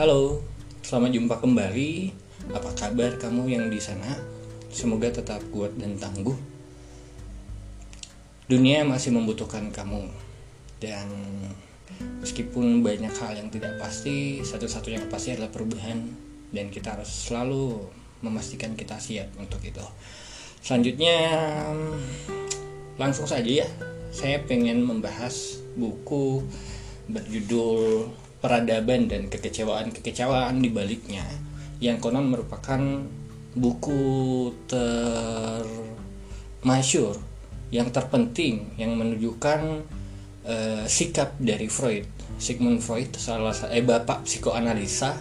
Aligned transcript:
Halo, 0.00 0.40
selamat 0.80 1.12
jumpa 1.12 1.36
kembali. 1.44 2.08
Apa 2.56 2.72
kabar 2.72 3.20
kamu 3.20 3.52
yang 3.52 3.68
di 3.68 3.76
sana? 3.76 4.08
Semoga 4.72 5.12
tetap 5.12 5.44
kuat 5.52 5.76
dan 5.76 6.00
tangguh. 6.00 6.32
Dunia 8.48 8.80
masih 8.88 9.12
membutuhkan 9.12 9.68
kamu. 9.68 10.08
Dan 10.80 11.04
meskipun 12.16 12.80
banyak 12.80 13.12
hal 13.12 13.44
yang 13.44 13.52
tidak 13.52 13.76
pasti, 13.76 14.40
satu-satunya 14.40 15.04
yang 15.04 15.12
pasti 15.12 15.36
adalah 15.36 15.52
perubahan 15.52 16.00
dan 16.48 16.72
kita 16.72 16.96
harus 16.96 17.28
selalu 17.28 17.84
memastikan 18.24 18.72
kita 18.72 18.96
siap 18.96 19.28
untuk 19.36 19.60
itu. 19.60 19.84
Selanjutnya 20.64 21.28
langsung 22.96 23.28
saja 23.28 23.68
ya. 23.68 23.68
Saya 24.16 24.40
pengen 24.48 24.80
membahas 24.80 25.60
buku 25.76 26.40
berjudul 27.04 28.08
Peradaban 28.40 29.06
dan 29.06 29.28
Kekecewaan-Kekecewaan 29.28 30.64
di 30.64 30.72
baliknya. 30.72 31.24
Yang 31.80 32.08
konon 32.08 32.32
merupakan 32.32 32.80
buku 33.54 34.50
termasyur 36.64 37.20
yang 37.70 37.92
terpenting 37.94 38.74
yang 38.80 38.98
menunjukkan 38.98 39.60
uh, 40.46 40.84
sikap 40.86 41.38
dari 41.38 41.68
Freud. 41.70 42.06
Sigmund 42.40 42.80
Freud 42.80 43.12
salah 43.20 43.52
eh 43.68 43.84
bapak 43.84 44.24
psikoanalisa 44.24 45.12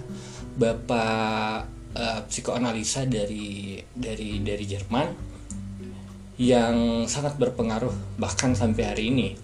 bapak 0.56 1.68
uh, 1.96 2.22
psikoanalisa 2.26 3.04
dari 3.06 3.80
dari 3.92 4.40
dari 4.40 4.66
Jerman 4.66 5.08
yang 6.40 7.04
sangat 7.12 7.36
berpengaruh 7.36 8.16
bahkan 8.16 8.56
sampai 8.56 8.84
hari 8.88 9.12
ini 9.12 9.36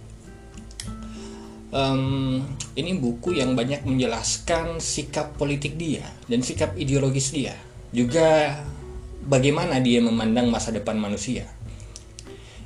um, 1.76 2.40
ini 2.80 2.96
buku 2.96 3.36
yang 3.36 3.54
banyak 3.54 3.84
menjelaskan 3.84 4.80
sikap 4.80 5.36
politik 5.36 5.76
dia 5.76 6.08
dan 6.32 6.40
sikap 6.40 6.74
ideologis 6.80 7.36
dia. 7.36 7.54
Juga 7.92 8.56
bagaimana 9.28 9.84
dia 9.84 10.00
memandang 10.00 10.48
masa 10.48 10.72
depan 10.72 10.96
manusia. 10.96 11.52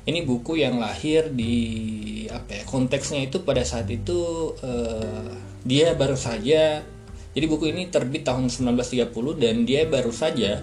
Ini 0.06 0.24
buku 0.24 0.62
yang 0.62 0.80
lahir 0.80 1.28
di 1.28 1.54
apa 2.30 2.62
ya 2.62 2.64
konteksnya 2.64 3.26
itu 3.26 3.42
pada 3.42 3.66
saat 3.66 3.90
itu 3.90 4.54
uh, 4.62 5.28
dia 5.66 5.92
baru 5.92 6.16
saja 6.16 6.80
jadi 7.30 7.46
buku 7.46 7.70
ini 7.70 7.90
terbit 7.90 8.26
tahun 8.26 8.50
1930 8.50 9.10
dan 9.38 9.54
dia 9.62 9.86
baru 9.86 10.10
saja 10.10 10.62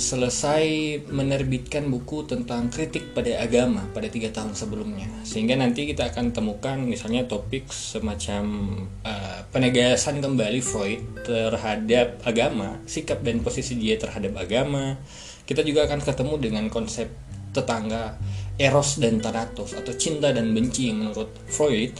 selesai 0.00 0.64
menerbitkan 1.12 1.92
buku 1.92 2.24
tentang 2.24 2.72
kritik 2.72 3.12
pada 3.12 3.44
agama 3.44 3.84
pada 3.92 4.08
tiga 4.08 4.32
tahun 4.32 4.56
sebelumnya. 4.56 5.04
Sehingga 5.20 5.52
nanti 5.60 5.84
kita 5.84 6.08
akan 6.08 6.32
temukan 6.32 6.80
misalnya 6.80 7.28
topik 7.28 7.68
semacam 7.68 8.44
uh, 9.04 9.44
penegasan 9.52 10.24
kembali 10.24 10.60
Freud 10.64 11.24
terhadap 11.28 12.24
agama 12.24 12.80
sikap 12.88 13.20
dan 13.20 13.44
posisi 13.44 13.76
dia 13.76 14.00
terhadap 14.00 14.32
agama. 14.40 14.96
Kita 15.44 15.60
juga 15.60 15.84
akan 15.84 16.00
ketemu 16.00 16.34
dengan 16.40 16.64
konsep 16.72 17.12
tetangga 17.52 18.16
eros 18.56 19.00
dan 19.02 19.20
thanatos 19.20 19.76
atau 19.76 19.92
cinta 19.96 20.30
dan 20.32 20.52
benci 20.56 20.88
yang 20.88 21.04
menurut 21.04 21.32
Freud 21.48 21.92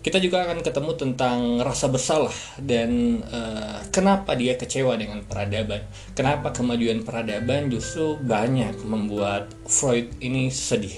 kita 0.00 0.16
juga 0.16 0.48
akan 0.48 0.64
ketemu 0.64 0.92
tentang 0.96 1.60
rasa 1.60 1.92
bersalah 1.92 2.32
dan 2.56 3.20
uh, 3.28 3.84
kenapa 3.92 4.32
dia 4.32 4.56
kecewa 4.56 4.96
dengan 4.96 5.20
peradaban. 5.28 5.84
Kenapa 6.16 6.56
kemajuan 6.56 7.04
peradaban 7.04 7.68
justru 7.68 8.16
banyak 8.16 8.80
membuat 8.80 9.52
Freud 9.68 10.08
ini 10.24 10.48
sedih. 10.48 10.96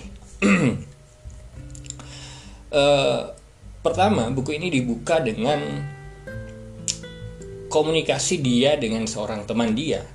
uh, 2.70 3.34
pertama, 3.84 4.30
buku 4.30 4.54
ini 4.54 4.70
dibuka 4.70 5.18
dengan 5.18 5.58
komunikasi 7.66 8.38
dia 8.38 8.78
dengan 8.78 9.02
seorang 9.10 9.42
teman 9.50 9.74
dia. 9.74 10.06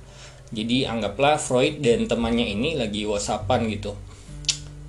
Jadi 0.48 0.88
anggaplah 0.88 1.36
Freud 1.36 1.84
dan 1.84 2.08
temannya 2.08 2.56
ini 2.56 2.72
lagi 2.80 3.04
whatsappan 3.04 3.68
gitu. 3.68 3.92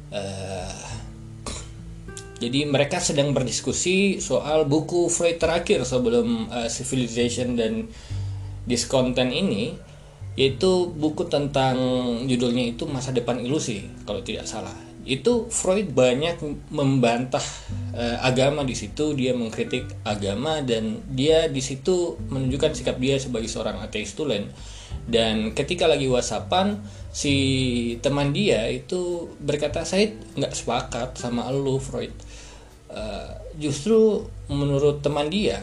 Uh, 0.08 0.89
jadi 2.40 2.64
mereka 2.64 3.04
sedang 3.04 3.36
berdiskusi 3.36 4.24
soal 4.24 4.64
buku 4.64 5.12
Freud 5.12 5.44
terakhir 5.44 5.84
sebelum 5.84 6.48
uh, 6.48 6.72
Civilization 6.72 7.60
dan 7.60 7.92
Discontent 8.64 9.36
ini 9.36 9.76
yaitu 10.40 10.88
buku 10.96 11.28
tentang 11.28 11.76
judulnya 12.24 12.72
itu 12.72 12.88
masa 12.88 13.12
depan 13.12 13.44
ilusi 13.44 13.84
kalau 14.08 14.24
tidak 14.24 14.48
salah. 14.48 14.72
Itu 15.04 15.52
Freud 15.52 15.92
banyak 15.92 16.40
membantah 16.72 17.44
uh, 17.92 18.24
agama 18.24 18.64
di 18.64 18.72
situ, 18.72 19.12
dia 19.20 19.36
mengkritik 19.36 19.90
agama 20.08 20.64
dan 20.64 21.04
dia 21.12 21.52
di 21.52 21.60
situ 21.60 22.16
menunjukkan 22.32 22.72
sikap 22.72 22.96
dia 23.04 23.20
sebagai 23.20 23.52
seorang 23.52 23.84
ateis 23.84 24.16
tulen. 24.16 24.48
Dan 25.04 25.52
ketika 25.58 25.92
lagi 25.92 26.08
whatsappan 26.08 26.80
si 27.10 27.36
teman 28.06 28.30
dia 28.32 28.70
itu 28.70 29.34
berkata 29.42 29.82
saya 29.82 30.14
nggak 30.38 30.54
sepakat 30.54 31.10
sama 31.18 31.50
lu 31.50 31.82
Freud. 31.82 32.14
Uh, 32.90 33.38
justru 33.62 34.26
menurut 34.50 35.06
teman 35.06 35.30
dia 35.30 35.62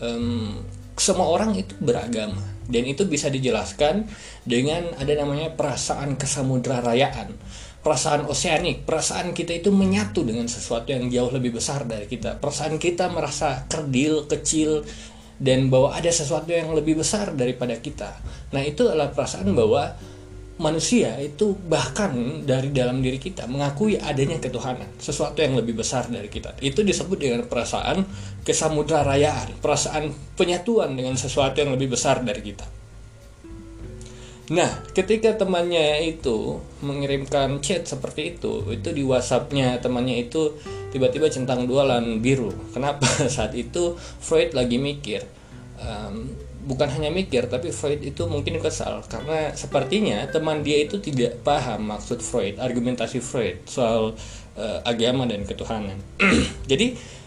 um, 0.00 0.60
semua 0.96 1.28
orang 1.32 1.56
itu 1.56 1.72
beragama. 1.80 2.40
Dan 2.70 2.86
itu 2.86 3.02
bisa 3.02 3.26
dijelaskan 3.26 4.06
dengan 4.46 4.94
ada 4.94 5.10
namanya 5.18 5.50
perasaan 5.58 6.14
kesamudrarayaan. 6.14 7.34
Perasaan 7.82 8.30
oseanik. 8.30 8.86
Perasaan 8.86 9.34
kita 9.34 9.58
itu 9.58 9.74
menyatu 9.74 10.22
dengan 10.22 10.46
sesuatu 10.46 10.94
yang 10.94 11.10
jauh 11.10 11.34
lebih 11.34 11.58
besar 11.58 11.82
dari 11.88 12.06
kita. 12.06 12.38
Perasaan 12.38 12.78
kita 12.78 13.10
merasa 13.10 13.66
kerdil 13.66 14.30
kecil 14.30 14.86
dan 15.40 15.72
bahwa 15.72 15.96
ada 15.96 16.12
sesuatu 16.12 16.52
yang 16.52 16.70
lebih 16.76 17.00
besar 17.00 17.34
daripada 17.34 17.74
kita. 17.80 18.14
Nah 18.54 18.62
itu 18.62 18.86
adalah 18.86 19.10
perasaan 19.10 19.50
bahwa 19.56 19.96
manusia 20.60 21.16
itu 21.16 21.56
bahkan 21.56 22.44
dari 22.44 22.68
dalam 22.68 23.00
diri 23.00 23.16
kita 23.16 23.48
mengakui 23.48 23.96
adanya 23.96 24.36
ketuhanan, 24.36 24.92
sesuatu 25.00 25.40
yang 25.40 25.56
lebih 25.56 25.80
besar 25.80 26.04
dari 26.12 26.28
kita. 26.28 26.52
Itu 26.60 26.84
disebut 26.84 27.16
dengan 27.16 27.48
perasaan 27.48 28.04
kesamudrarayaan, 28.44 29.56
perasaan 29.64 30.12
penyatuan 30.36 30.92
dengan 30.92 31.16
sesuatu 31.16 31.64
yang 31.64 31.72
lebih 31.72 31.96
besar 31.96 32.20
dari 32.20 32.44
kita. 32.44 32.68
Nah, 34.50 34.82
ketika 34.92 35.38
temannya 35.38 36.10
itu 36.10 36.58
mengirimkan 36.82 37.62
chat 37.62 37.86
seperti 37.86 38.36
itu, 38.36 38.66
itu 38.68 38.90
di 38.90 39.06
WhatsAppnya 39.06 39.78
temannya 39.78 40.26
itu 40.26 40.58
tiba-tiba 40.90 41.30
centang 41.30 41.64
dua 41.70 41.86
biru. 42.18 42.50
Kenapa? 42.74 43.06
Saat 43.30 43.54
itu 43.54 43.94
Freud 43.96 44.52
lagi 44.52 44.76
mikir, 44.76 45.22
um, 45.78 46.34
bukan 46.64 46.88
hanya 46.92 47.08
mikir 47.08 47.48
tapi 47.48 47.72
Freud 47.72 48.04
itu 48.04 48.28
mungkin 48.28 48.60
kesal. 48.60 49.00
Karena 49.08 49.52
sepertinya 49.56 50.24
teman 50.28 50.60
dia 50.60 50.84
itu 50.84 51.00
tidak 51.00 51.40
paham 51.40 51.88
maksud 51.88 52.20
Freud 52.20 52.60
argumentasi 52.60 53.18
Freud 53.24 53.64
soal 53.64 54.12
uh, 54.56 54.78
agama 54.84 55.24
dan 55.24 55.44
ketuhanan. 55.48 55.96
Jadi 56.70 57.18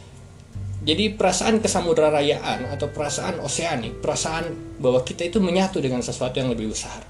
jadi 0.84 1.16
perasaan 1.16 1.64
kesamudrarayaan 1.64 2.68
atau 2.68 2.92
perasaan 2.92 3.40
oseanik 3.40 4.04
perasaan 4.04 4.76
bahwa 4.84 5.00
kita 5.08 5.32
itu 5.32 5.40
menyatu 5.40 5.80
dengan 5.80 6.04
sesuatu 6.04 6.44
yang 6.44 6.52
lebih 6.52 6.76
besar. 6.76 7.08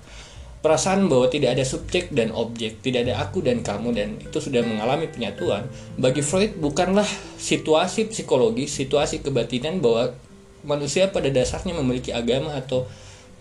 Perasaan 0.62 1.10
bahwa 1.12 1.28
tidak 1.28 1.58
ada 1.58 1.66
subjek 1.66 2.14
dan 2.14 2.32
objek 2.32 2.86
tidak 2.86 3.10
ada 3.10 3.20
aku 3.20 3.42
dan 3.42 3.66
kamu 3.66 3.90
dan 3.92 4.10
itu 4.22 4.38
sudah 4.40 4.64
mengalami 4.64 5.10
penyatuan 5.12 5.68
bagi 6.00 6.24
Freud 6.24 6.56
bukanlah 6.56 7.04
situasi 7.36 8.08
psikologis 8.08 8.72
situasi 8.72 9.20
kebatinan 9.20 9.84
bahwa 9.84 10.16
manusia 10.64 11.12
pada 11.12 11.28
dasarnya 11.30 11.76
memiliki 11.76 12.16
agama 12.16 12.56
atau 12.56 12.88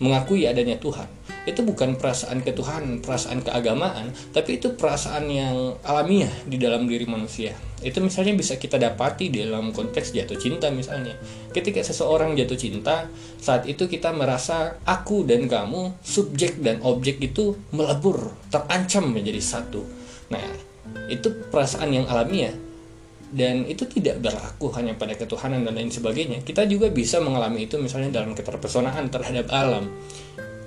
mengakui 0.03 0.43
adanya 0.43 0.75
Tuhan. 0.79 1.07
Itu 1.43 1.63
bukan 1.63 1.99
perasaan 1.99 2.43
ketuhanan, 2.43 3.03
perasaan 3.03 3.43
keagamaan, 3.43 4.11
tapi 4.31 4.59
itu 4.59 4.75
perasaan 4.75 5.27
yang 5.27 5.75
alamiah 5.83 6.31
di 6.47 6.55
dalam 6.59 6.87
diri 6.87 7.07
manusia. 7.07 7.55
Itu 7.83 7.99
misalnya 7.99 8.35
bisa 8.39 8.55
kita 8.55 8.79
dapati 8.79 9.27
dalam 9.27 9.75
konteks 9.75 10.15
jatuh 10.15 10.39
cinta 10.39 10.71
misalnya. 10.71 11.19
Ketika 11.51 11.83
seseorang 11.83 12.35
jatuh 12.39 12.55
cinta, 12.55 13.11
saat 13.39 13.67
itu 13.67 13.91
kita 13.91 14.15
merasa 14.15 14.79
aku 14.87 15.27
dan 15.27 15.51
kamu, 15.51 15.99
subjek 15.99 16.63
dan 16.63 16.79
objek 16.83 17.19
itu 17.19 17.59
melebur, 17.75 18.31
terancam 18.47 19.11
menjadi 19.11 19.43
satu. 19.43 19.83
Nah, 20.31 20.47
itu 21.11 21.27
perasaan 21.51 21.91
yang 21.91 22.07
alamiah 22.07 22.55
dan 23.33 23.65
itu 23.65 23.89
tidak 23.89 24.21
berlaku 24.21 24.69
hanya 24.77 24.93
pada 24.93 25.17
ketuhanan 25.17 25.65
dan 25.65 25.73
lain 25.73 25.89
sebagainya. 25.89 26.45
Kita 26.45 26.69
juga 26.69 26.93
bisa 26.93 27.17
mengalami 27.17 27.65
itu 27.65 27.81
misalnya 27.81 28.21
dalam 28.21 28.37
keterpesonaan 28.37 29.09
terhadap 29.09 29.49
alam. 29.49 29.89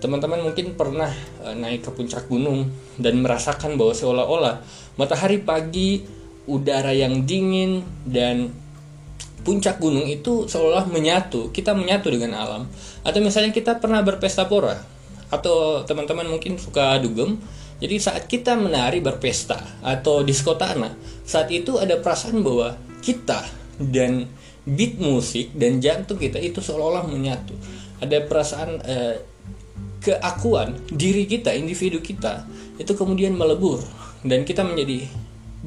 Teman-teman 0.02 0.42
mungkin 0.42 0.74
pernah 0.74 1.08
uh, 1.46 1.54
naik 1.54 1.86
ke 1.86 1.90
puncak 1.94 2.26
gunung 2.26 2.66
dan 2.98 3.22
merasakan 3.22 3.78
bahwa 3.78 3.94
seolah-olah 3.94 4.54
matahari 4.98 5.40
pagi 5.40 6.02
udara 6.50 6.90
yang 6.90 7.22
dingin 7.22 7.86
dan 8.02 8.50
puncak 9.46 9.78
gunung 9.78 10.10
itu 10.10 10.50
seolah 10.50 10.90
menyatu 10.90 11.54
kita 11.54 11.70
menyatu 11.70 12.10
dengan 12.10 12.34
alam. 12.34 12.66
Atau 13.06 13.22
misalnya 13.22 13.54
kita 13.54 13.78
pernah 13.78 14.02
berpesta 14.02 14.50
pora 14.50 14.74
atau 15.30 15.86
teman-teman 15.86 16.26
mungkin 16.26 16.58
suka 16.58 16.98
dugem 16.98 17.38
jadi 17.76 17.96
saat 18.00 18.24
kita 18.24 18.56
menari 18.56 19.04
berpesta 19.04 19.60
atau 19.84 20.24
disko 20.24 20.56
tanah, 20.56 20.96
saat 21.28 21.52
itu 21.52 21.76
ada 21.76 22.00
perasaan 22.00 22.40
bahwa 22.40 22.72
kita 23.04 23.44
dan 23.76 24.24
beat 24.64 24.96
musik 24.96 25.52
dan 25.52 25.78
jantung 25.78 26.16
kita 26.16 26.40
itu 26.40 26.64
seolah-olah 26.64 27.04
menyatu. 27.04 27.52
Ada 28.00 28.24
perasaan 28.24 28.70
uh, 28.80 29.16
keakuan 30.00 30.72
diri 30.88 31.28
kita 31.28 31.52
individu 31.52 32.00
kita 32.00 32.46
itu 32.80 32.92
kemudian 32.94 33.34
melebur 33.34 33.82
dan 34.24 34.46
kita 34.46 34.64
menjadi 34.64 35.04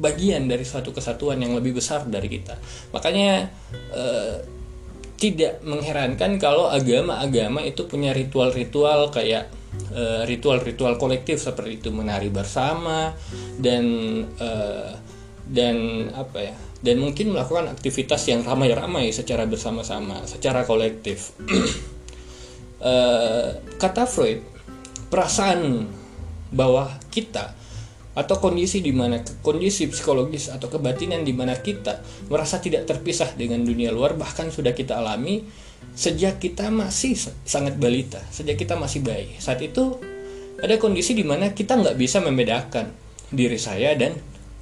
bagian 0.00 0.48
dari 0.48 0.64
suatu 0.64 0.90
kesatuan 0.90 1.38
yang 1.38 1.54
lebih 1.54 1.78
besar 1.78 2.08
dari 2.10 2.26
kita. 2.26 2.58
Makanya 2.90 3.50
uh, 3.94 4.59
tidak 5.20 5.60
mengherankan 5.60 6.40
kalau 6.40 6.72
agama-agama 6.72 7.60
itu 7.60 7.84
punya 7.84 8.16
ritual-ritual 8.16 9.12
kayak 9.12 9.52
ritual 9.90 10.24
ritual-ritual 10.58 10.94
kolektif 10.96 11.38
seperti 11.38 11.78
itu 11.84 11.88
menari 11.92 12.32
bersama 12.32 13.12
dan 13.60 13.84
uh, 14.40 14.96
dan 15.44 16.08
apa 16.16 16.38
ya 16.40 16.54
dan 16.80 16.96
mungkin 16.96 17.36
melakukan 17.36 17.68
aktivitas 17.68 18.24
yang 18.32 18.40
ramai-ramai 18.40 19.12
secara 19.12 19.44
bersama-sama, 19.44 20.24
secara 20.24 20.64
kolektif. 20.64 21.36
uh, 22.80 23.52
kata 23.82 24.08
Freud, 24.08 24.40
perasaan 25.12 25.84
bahwa 26.50 26.88
kita 27.12 27.52
atau 28.10 28.42
kondisi 28.42 28.82
di 28.82 28.90
mana 28.90 29.22
kondisi 29.42 29.86
psikologis 29.86 30.50
atau 30.50 30.66
kebatinan 30.66 31.22
di 31.22 31.30
mana 31.30 31.54
kita 31.54 32.02
merasa 32.26 32.58
tidak 32.58 32.90
terpisah 32.90 33.38
dengan 33.38 33.62
dunia 33.62 33.94
luar 33.94 34.18
bahkan 34.18 34.50
sudah 34.50 34.74
kita 34.74 34.98
alami 34.98 35.46
sejak 35.94 36.38
kita 36.38 36.68
masih 36.68 37.16
sangat 37.44 37.76
balita, 37.80 38.20
sejak 38.30 38.56
kita 38.56 38.76
masih 38.76 39.00
bayi. 39.04 39.36
Saat 39.40 39.64
itu 39.64 39.98
ada 40.60 40.76
kondisi 40.76 41.16
di 41.16 41.24
mana 41.24 41.56
kita 41.56 41.76
nggak 41.80 41.96
bisa 41.96 42.20
membedakan 42.20 42.92
diri 43.32 43.56
saya 43.56 43.96
dan 43.96 44.16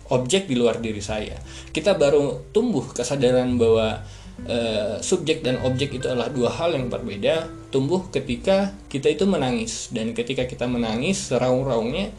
objek 0.09 0.49
di 0.49 0.56
luar 0.56 0.81
diri 0.81 1.03
saya. 1.03 1.37
Kita 1.75 1.99
baru 1.99 2.49
tumbuh 2.55 2.94
kesadaran 2.97 3.61
bahwa 3.61 4.01
e, 4.47 4.59
subjek 5.05 5.44
dan 5.44 5.61
objek 5.67 6.01
itu 6.01 6.09
adalah 6.09 6.33
dua 6.33 6.49
hal 6.55 6.73
yang 6.73 6.89
berbeda. 6.89 7.51
Tumbuh 7.69 8.09
ketika 8.09 8.73
kita 8.89 9.12
itu 9.12 9.29
menangis 9.29 9.93
dan 9.93 10.17
ketika 10.17 10.49
kita 10.49 10.65
menangis 10.65 11.29
raung-raungnya 11.29 12.15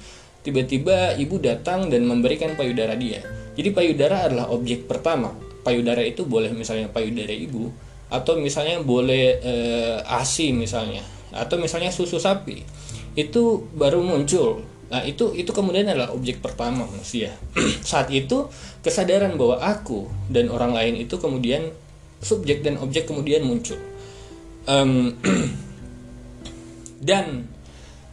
tiba-tiba 0.49 1.13
ibu 1.21 1.37
datang 1.37 1.93
dan 1.93 2.09
memberikan 2.09 2.57
payudara 2.57 2.97
dia. 2.97 3.21
Jadi 3.53 3.69
payudara 3.69 4.25
adalah 4.25 4.49
objek 4.49 4.89
pertama. 4.89 5.29
Payudara 5.61 6.01
itu 6.01 6.25
boleh 6.25 6.49
misalnya 6.49 6.89
payudara 6.89 7.29
ibu 7.29 7.69
atau 8.09 8.41
misalnya 8.41 8.81
boleh 8.81 9.37
e, 9.37 9.53
ASI 10.01 10.49
misalnya 10.49 11.05
atau 11.29 11.61
misalnya 11.61 11.93
susu 11.93 12.17
sapi. 12.17 12.65
Itu 13.13 13.69
baru 13.77 14.01
muncul 14.01 14.65
Nah, 14.89 15.05
itu 15.05 15.37
itu 15.37 15.53
kemudian 15.53 15.85
adalah 15.85 16.09
objek 16.17 16.41
pertama 16.41 16.89
manusia. 16.89 17.29
Saat 17.85 18.09
itu 18.09 18.49
kesadaran 18.81 19.37
bahwa 19.37 19.61
aku 19.61 20.09
dan 20.33 20.49
orang 20.49 20.73
lain 20.73 20.97
itu 20.97 21.21
kemudian 21.21 21.69
subjek 22.19 22.65
dan 22.65 22.81
objek 22.81 23.05
kemudian 23.05 23.45
muncul. 23.45 23.77
Um, 24.65 25.13
dan 27.09 27.45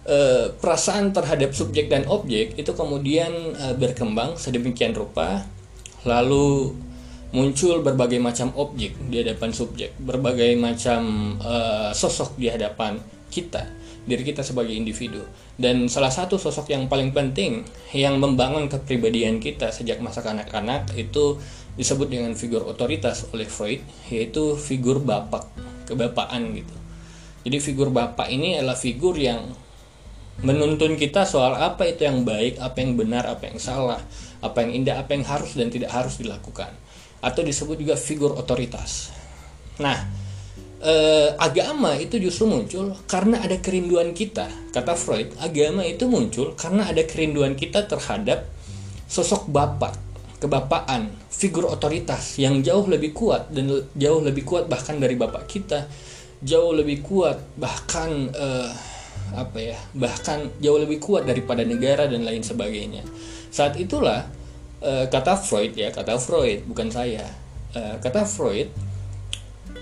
uh, 0.06 0.54
perasaan 0.56 1.12
terhadap 1.12 1.52
subjek 1.52 1.90
dan 1.90 2.06
objek 2.06 2.54
itu 2.56 2.72
kemudian 2.72 3.30
uh, 3.58 3.74
berkembang 3.76 4.38
sedemikian 4.38 4.94
rupa 4.94 5.44
lalu 6.06 6.72
muncul 7.34 7.82
berbagai 7.82 8.22
macam 8.22 8.54
objek 8.54 8.94
di 9.10 9.20
hadapan 9.20 9.50
subjek, 9.50 9.92
berbagai 9.98 10.54
macam 10.54 11.34
uh, 11.42 11.90
sosok 11.90 12.38
di 12.38 12.48
hadapan 12.48 12.96
kita 13.28 13.66
diri 14.06 14.22
kita 14.22 14.46
sebagai 14.46 14.70
individu. 14.70 15.20
Dan 15.58 15.90
salah 15.90 16.14
satu 16.14 16.38
sosok 16.38 16.70
yang 16.70 16.86
paling 16.86 17.10
penting 17.10 17.66
yang 17.90 18.22
membangun 18.22 18.70
kepribadian 18.70 19.42
kita 19.42 19.74
sejak 19.74 19.98
masa 19.98 20.22
kanak-kanak 20.22 20.86
itu 20.94 21.42
disebut 21.74 22.08
dengan 22.08 22.32
figur 22.38 22.62
otoritas 22.62 23.26
oleh 23.34 23.50
Freud, 23.50 23.82
yaitu 24.08 24.54
figur 24.54 25.02
bapak, 25.02 25.50
kebapaan 25.90 26.54
gitu. 26.54 26.76
Jadi 27.42 27.58
figur 27.58 27.90
bapak 27.90 28.30
ini 28.30 28.56
adalah 28.56 28.78
figur 28.78 29.18
yang 29.18 29.42
menuntun 30.44 31.00
kita 31.00 31.24
soal 31.24 31.56
apa 31.56 31.88
itu 31.88 32.04
yang 32.04 32.26
baik, 32.26 32.60
apa 32.60 32.76
yang 32.82 32.92
benar, 32.98 33.24
apa 33.24 33.48
yang 33.48 33.56
salah, 33.56 34.00
apa 34.44 34.58
yang 34.64 34.84
indah, 34.84 35.00
apa 35.00 35.16
yang 35.16 35.24
harus 35.24 35.56
dan 35.56 35.72
tidak 35.72 35.92
harus 35.92 36.20
dilakukan. 36.20 36.72
Atau 37.24 37.40
disebut 37.40 37.80
juga 37.80 37.96
figur 37.96 38.36
otoritas. 38.36 39.12
Nah, 39.80 39.96
eh, 40.84 41.32
agama 41.40 41.96
itu 41.96 42.20
justru 42.20 42.44
muncul 42.44 42.92
karena 43.08 43.40
ada 43.40 43.56
kerinduan 43.56 44.12
kita. 44.12 44.48
Kata 44.72 44.92
Freud, 44.92 45.32
agama 45.40 45.84
itu 45.88 46.04
muncul 46.04 46.52
karena 46.52 46.92
ada 46.92 47.00
kerinduan 47.08 47.56
kita 47.56 47.88
terhadap 47.88 48.44
sosok 49.08 49.48
bapak, 49.48 49.96
kebapaan, 50.36 51.08
figur 51.32 51.64
otoritas 51.72 52.36
yang 52.36 52.60
jauh 52.60 52.84
lebih 52.84 53.16
kuat 53.16 53.48
dan 53.48 53.72
jauh 53.96 54.20
lebih 54.20 54.44
kuat 54.44 54.68
bahkan 54.68 55.00
dari 55.00 55.16
bapak 55.16 55.48
kita, 55.48 55.88
jauh 56.44 56.76
lebih 56.76 57.00
kuat 57.00 57.40
bahkan 57.56 58.28
eh, 58.36 58.95
apa 59.34 59.58
ya, 59.58 59.78
bahkan 59.96 60.46
jauh 60.62 60.78
lebih 60.78 61.02
kuat 61.02 61.26
daripada 61.26 61.66
negara 61.66 62.06
dan 62.06 62.22
lain 62.22 62.44
sebagainya. 62.44 63.02
Saat 63.50 63.80
itulah 63.80 64.28
eh, 64.84 65.06
kata 65.08 65.34
Freud 65.40 65.74
ya, 65.74 65.90
kata 65.90 66.20
Freud 66.20 66.68
bukan 66.68 66.92
saya. 66.92 67.26
Eh, 67.74 67.94
kata 67.98 68.22
Freud 68.28 68.70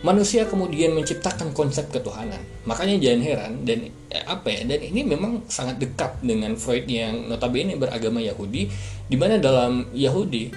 manusia 0.04 0.44
kemudian 0.44 0.92
menciptakan 0.92 1.56
konsep 1.56 1.88
ketuhanan. 1.88 2.40
Makanya 2.68 3.00
jangan 3.00 3.20
heran 3.24 3.52
dan 3.64 3.88
eh, 4.12 4.24
apa 4.24 4.52
ya 4.52 4.68
dan 4.68 4.80
ini 4.84 5.00
memang 5.00 5.48
sangat 5.48 5.80
dekat 5.80 6.20
dengan 6.20 6.56
Freud 6.60 6.84
yang 6.84 7.28
notabene 7.28 7.80
beragama 7.80 8.20
Yahudi 8.20 8.68
di 9.08 9.16
mana 9.16 9.40
dalam 9.40 9.88
Yahudi 9.96 10.52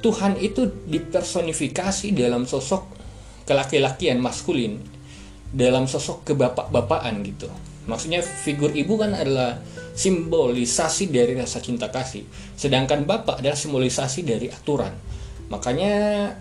Tuhan 0.00 0.38
itu 0.38 0.70
dipersonifikasi 0.86 2.14
dalam 2.14 2.46
sosok 2.46 2.94
kelaki-lakian 3.44 4.22
maskulin 4.22 4.78
dalam 5.50 5.84
sosok 5.90 6.32
kebapak-bapaan 6.32 7.22
gitu. 7.26 7.48
Maksudnya 7.86 8.20
figur 8.22 8.74
ibu 8.74 8.98
kan 8.98 9.14
adalah 9.14 9.62
simbolisasi 9.96 11.08
dari 11.08 11.38
rasa 11.38 11.62
cinta 11.62 11.88
kasih, 11.88 12.26
sedangkan 12.58 13.06
bapak 13.06 13.40
adalah 13.40 13.56
simbolisasi 13.56 14.26
dari 14.26 14.50
aturan. 14.52 14.92
Makanya 15.46 15.94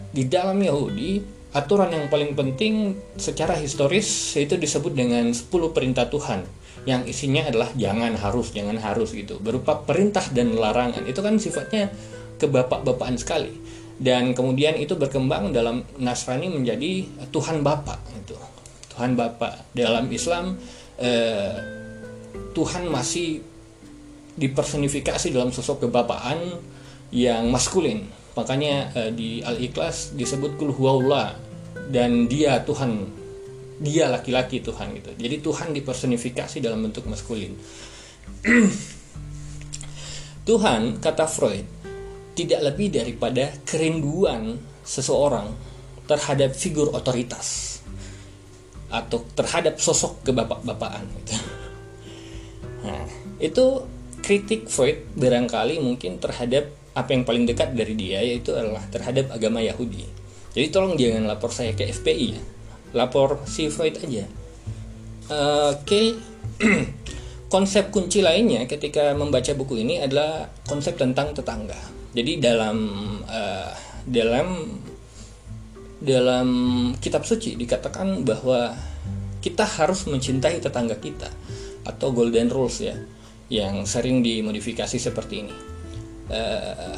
di 0.10 0.26
dalam 0.26 0.58
Yahudi 0.58 1.22
aturan 1.56 1.94
yang 1.94 2.06
paling 2.12 2.36
penting 2.36 2.98
secara 3.16 3.56
historis 3.56 4.36
itu 4.36 4.60
disebut 4.60 4.92
dengan 4.92 5.32
10 5.32 5.48
perintah 5.72 6.10
Tuhan. 6.10 6.44
Yang 6.86 7.18
isinya 7.18 7.50
adalah 7.50 7.70
jangan 7.74 8.14
harus 8.20 8.52
jangan 8.54 8.78
harus 8.78 9.16
gitu. 9.16 9.42
Berupa 9.42 9.82
perintah 9.86 10.22
dan 10.34 10.54
larangan. 10.54 11.02
Itu 11.08 11.24
kan 11.26 11.40
sifatnya 11.42 11.90
kebapak-bapaan 12.38 13.16
sekali. 13.18 13.54
Dan 13.96 14.36
kemudian 14.36 14.76
itu 14.76 15.00
berkembang 15.00 15.56
dalam 15.56 15.88
Nasrani 15.96 16.52
menjadi 16.52 17.08
Tuhan 17.32 17.64
Bapa 17.64 17.96
itu 18.12 18.36
Tuhan 18.92 19.16
Bapa 19.16 19.64
dalam 19.72 20.12
Islam 20.12 20.60
eh, 21.00 21.56
Tuhan 22.56 22.88
masih 22.88 23.44
dipersonifikasi 24.36 25.32
dalam 25.32 25.52
sosok 25.52 25.88
kebapaan 25.88 26.40
yang 27.12 27.48
maskulin. 27.52 28.04
Makanya 28.36 28.92
eh, 28.96 29.12
di 29.16 29.40
Al-Ikhlas 29.40 30.16
disebut 30.16 30.60
kul 30.60 30.76
dan 31.92 32.28
dia 32.28 32.64
Tuhan. 32.64 33.24
Dia 33.76 34.08
laki-laki 34.08 34.64
Tuhan 34.64 34.96
gitu. 34.96 35.12
Jadi 35.20 35.36
Tuhan 35.44 35.76
dipersonifikasi 35.76 36.64
dalam 36.64 36.88
bentuk 36.88 37.04
maskulin. 37.12 37.52
Tuhan 40.48 41.02
kata 41.04 41.26
Freud 41.28 41.66
tidak 42.36 42.62
lebih 42.72 42.96
daripada 42.96 43.52
kerinduan 43.68 44.56
seseorang 44.86 45.52
terhadap 46.06 46.54
figur 46.54 46.94
otoritas 46.94 47.75
atau 48.96 49.24
terhadap 49.36 49.76
sosok 49.78 50.24
kebapak-bapaan 50.24 51.04
gitu. 51.22 51.34
Nah, 52.86 53.06
itu 53.42 53.66
kritik 54.24 54.72
Freud 54.72 55.04
barangkali 55.18 55.82
mungkin 55.82 56.22
terhadap 56.22 56.72
apa 56.96 57.12
yang 57.12 57.28
paling 57.28 57.44
dekat 57.44 57.76
dari 57.76 57.94
dia 57.94 58.24
yaitu 58.24 58.56
adalah 58.56 58.82
terhadap 58.88 59.34
agama 59.36 59.60
Yahudi. 59.60 60.08
Jadi 60.56 60.68
tolong 60.72 60.96
jangan 60.96 61.28
lapor 61.28 61.52
saya 61.52 61.76
ke 61.76 61.92
FPI 61.92 62.28
ya. 62.32 62.42
Lapor 62.96 63.44
si 63.44 63.68
Freud 63.68 64.00
aja. 64.00 64.24
Uh, 65.28 65.76
Oke. 65.76 65.84
Okay. 65.84 66.08
konsep 67.56 67.94
kunci 67.94 68.20
lainnya 68.20 68.66
ketika 68.66 69.14
membaca 69.16 69.54
buku 69.56 69.80
ini 69.80 70.02
adalah 70.02 70.50
konsep 70.66 70.98
tentang 70.98 71.32
tetangga. 71.32 71.78
Jadi 72.12 72.40
dalam 72.44 72.78
uh, 73.24 73.72
dalam 74.04 74.76
dalam 76.06 76.48
kitab 77.02 77.26
suci 77.26 77.58
dikatakan 77.58 78.22
bahwa 78.22 78.78
kita 79.42 79.66
harus 79.66 80.06
mencintai 80.06 80.62
tetangga 80.62 81.02
kita 81.02 81.30
atau 81.86 82.14
golden 82.14 82.50
rules 82.50 82.82
ya 82.82 82.96
yang 83.50 83.86
sering 83.86 84.22
dimodifikasi 84.22 84.98
seperti 84.98 85.46
ini. 85.46 85.56
Uh, 86.26 86.98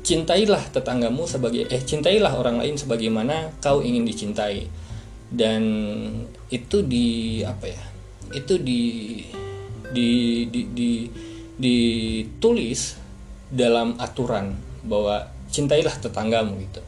cintailah 0.00 0.72
tetanggamu 0.72 1.28
sebagai 1.28 1.68
eh 1.68 1.84
cintailah 1.84 2.40
orang 2.40 2.64
lain 2.64 2.80
sebagaimana 2.80 3.52
kau 3.60 3.84
ingin 3.84 4.08
dicintai 4.08 4.64
dan 5.28 5.60
itu 6.48 6.80
di 6.80 7.44
apa 7.44 7.68
ya 7.68 7.82
itu 8.32 8.56
di 8.56 8.80
di 9.92 10.08
di, 10.48 10.62
di 10.72 10.92
ditulis 11.60 12.96
dalam 13.52 14.00
aturan 14.00 14.56
bahwa 14.88 15.28
cintailah 15.52 15.92
tetanggamu 16.00 16.56
gitu 16.64 16.80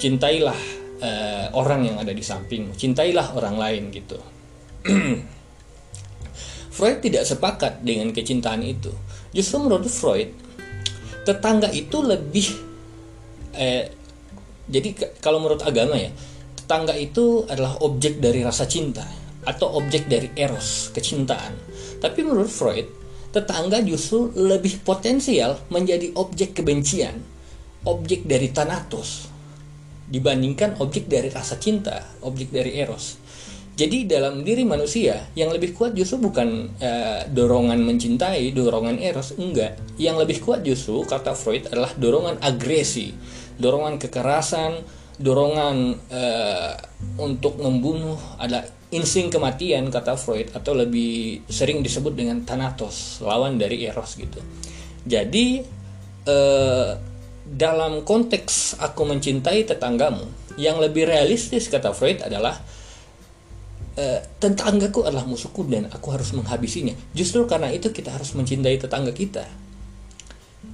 cintailah 0.00 0.56
uh, 1.04 1.46
orang 1.52 1.92
yang 1.92 1.96
ada 2.00 2.10
di 2.10 2.24
sampingmu. 2.24 2.72
Cintailah 2.72 3.36
orang 3.36 3.60
lain 3.60 3.82
gitu. 3.92 4.16
Freud 6.74 7.04
tidak 7.04 7.28
sepakat 7.28 7.84
dengan 7.84 8.08
kecintaan 8.16 8.64
itu. 8.64 8.88
Justru 9.36 9.60
menurut 9.60 9.86
Freud 9.92 10.32
tetangga 11.28 11.68
itu 11.68 12.00
lebih 12.00 12.48
eh, 13.52 13.92
jadi 14.64 14.88
kalau 15.20 15.44
menurut 15.44 15.60
agama 15.60 16.00
ya 16.00 16.08
tetangga 16.56 16.96
itu 16.96 17.44
adalah 17.44 17.76
objek 17.84 18.16
dari 18.16 18.40
rasa 18.40 18.64
cinta 18.64 19.04
atau 19.44 19.76
objek 19.76 20.08
dari 20.08 20.32
eros 20.32 20.88
kecintaan. 20.96 21.52
Tapi 22.00 22.24
menurut 22.24 22.48
Freud 22.48 22.88
tetangga 23.30 23.84
justru 23.84 24.32
lebih 24.34 24.80
potensial 24.80 25.60
menjadi 25.68 26.16
objek 26.16 26.56
kebencian 26.56 27.14
objek 27.86 28.26
dari 28.28 28.50
Thanatos 28.52 29.29
dibandingkan 30.10 30.82
objek 30.82 31.06
dari 31.06 31.30
rasa 31.30 31.56
cinta, 31.56 32.02
objek 32.26 32.50
dari 32.50 32.76
eros. 32.76 33.22
Jadi 33.80 34.04
dalam 34.04 34.44
diri 34.44 34.66
manusia 34.68 35.32
yang 35.32 35.48
lebih 35.54 35.72
kuat 35.72 35.96
justru 35.96 36.20
bukan 36.20 36.68
uh, 36.82 37.24
dorongan 37.32 37.80
mencintai, 37.80 38.52
dorongan 38.52 39.00
eros, 39.00 39.32
enggak. 39.40 39.80
Yang 39.96 40.16
lebih 40.26 40.38
kuat 40.44 40.60
justru 40.66 41.00
kata 41.08 41.32
Freud 41.32 41.64
adalah 41.72 41.94
dorongan 41.96 42.44
agresi, 42.44 43.14
dorongan 43.56 43.96
kekerasan, 43.96 44.84
dorongan 45.16 45.96
uh, 46.12 46.74
untuk 47.24 47.56
membunuh, 47.56 48.20
ada 48.36 48.68
insting 48.92 49.32
kematian 49.32 49.88
kata 49.88 50.18
Freud 50.18 50.52
atau 50.52 50.76
lebih 50.76 51.46
sering 51.48 51.80
disebut 51.80 52.12
dengan 52.12 52.44
Thanatos, 52.44 53.24
lawan 53.24 53.56
dari 53.56 53.86
eros 53.88 54.18
gitu. 54.20 54.44
Jadi 55.08 55.62
uh, 56.28 56.92
dalam 57.50 58.06
konteks 58.06 58.78
aku 58.78 59.02
mencintai 59.10 59.66
tetanggamu 59.66 60.22
yang 60.54 60.78
lebih 60.78 61.10
realistis 61.10 61.66
kata 61.66 61.90
Freud 61.90 62.22
adalah 62.22 62.54
e, 63.98 64.22
tetanggaku 64.38 65.02
adalah 65.02 65.26
musuhku 65.26 65.66
dan 65.66 65.90
aku 65.90 66.14
harus 66.14 66.30
menghabisinya. 66.30 66.94
Justru 67.10 67.50
karena 67.50 67.74
itu 67.74 67.90
kita 67.90 68.14
harus 68.14 68.38
mencintai 68.38 68.78
tetangga 68.78 69.10
kita. 69.10 69.42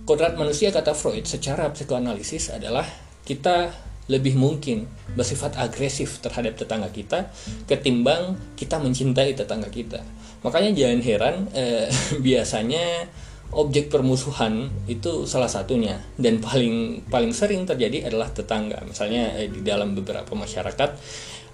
Kodrat 0.04 0.37
manusia 0.37 0.68
kata 0.68 0.92
Freud 0.92 1.25
secara 1.25 1.73
psikoanalisis 1.73 2.52
adalah 2.52 2.85
kita 3.25 3.73
lebih 4.06 4.38
mungkin 4.38 4.87
bersifat 5.18 5.59
agresif 5.59 6.23
terhadap 6.23 6.54
tetangga 6.54 6.87
kita 6.95 7.26
ketimbang 7.66 8.38
kita 8.54 8.76
mencintai 8.78 9.33
tetangga 9.33 9.73
kita. 9.73 10.04
Makanya 10.45 10.76
jangan 10.76 11.00
heran 11.00 11.37
e, 11.56 11.88
biasanya 12.26 13.09
objek 13.55 13.93
permusuhan 13.93 14.71
itu 14.91 15.29
salah 15.29 15.50
satunya. 15.50 16.00
Dan 16.19 16.43
paling 16.43 17.07
paling 17.07 17.31
sering 17.31 17.69
terjadi 17.69 18.11
adalah 18.11 18.33
tetangga. 18.33 18.83
Misalnya 18.83 19.37
eh, 19.38 19.49
di 19.53 19.62
dalam 19.62 19.95
beberapa 19.95 20.35
masyarakat 20.35 20.91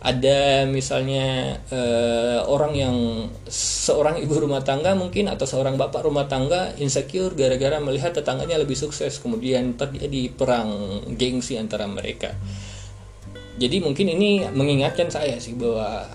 ada 0.02 0.66
misalnya 0.66 1.58
eh, 1.70 2.40
orang 2.42 2.72
yang 2.74 2.96
seorang 3.46 4.18
ibu 4.18 4.34
rumah 4.34 4.66
tangga 4.66 4.98
mungkin 4.98 5.30
atau 5.30 5.46
seorang 5.46 5.78
bapak 5.78 6.02
rumah 6.02 6.26
tangga 6.26 6.74
insecure 6.82 7.38
gara-gara 7.38 7.78
melihat 7.78 8.16
tetangganya 8.16 8.58
lebih 8.58 8.74
sukses. 8.74 9.22
Kemudian 9.22 9.78
terjadi 9.78 10.32
perang 10.34 11.02
gengsi 11.14 11.54
antara 11.54 11.86
mereka. 11.86 12.34
Jadi 13.60 13.84
mungkin 13.84 14.10
ini 14.10 14.48
mengingatkan 14.50 15.12
saya 15.12 15.38
sih 15.38 15.54
bahwa 15.54 16.08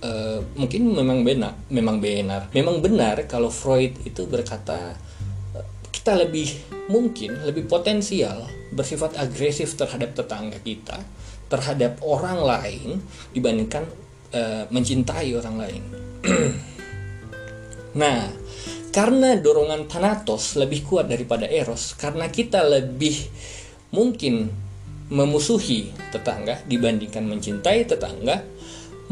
Uh, 0.00 0.40
mungkin 0.56 0.96
memang 0.96 1.28
benar, 1.28 1.52
memang 1.68 2.00
benar, 2.00 2.48
memang 2.56 2.80
benar 2.80 3.20
kalau 3.28 3.52
Freud 3.52 3.92
itu 4.08 4.24
berkata 4.24 4.96
kita 6.00 6.16
lebih 6.16 6.48
mungkin 6.88 7.44
lebih 7.44 7.68
potensial 7.68 8.48
bersifat 8.72 9.20
agresif 9.20 9.76
terhadap 9.76 10.16
tetangga 10.16 10.56
kita, 10.64 10.96
terhadap 11.52 12.00
orang 12.00 12.40
lain 12.40 13.04
dibandingkan 13.36 13.84
uh, 14.32 14.64
mencintai 14.72 15.28
orang 15.36 15.56
lain. 15.60 15.82
nah, 18.00 18.32
karena 18.96 19.36
dorongan 19.36 19.92
Thanatos 19.92 20.56
lebih 20.56 20.88
kuat 20.88 21.12
daripada 21.12 21.44
Eros, 21.44 21.92
karena 22.00 22.32
kita 22.32 22.64
lebih 22.64 23.20
mungkin 23.92 24.48
memusuhi 25.12 25.92
tetangga 26.16 26.64
dibandingkan 26.64 27.28
mencintai 27.28 27.84
tetangga, 27.84 28.40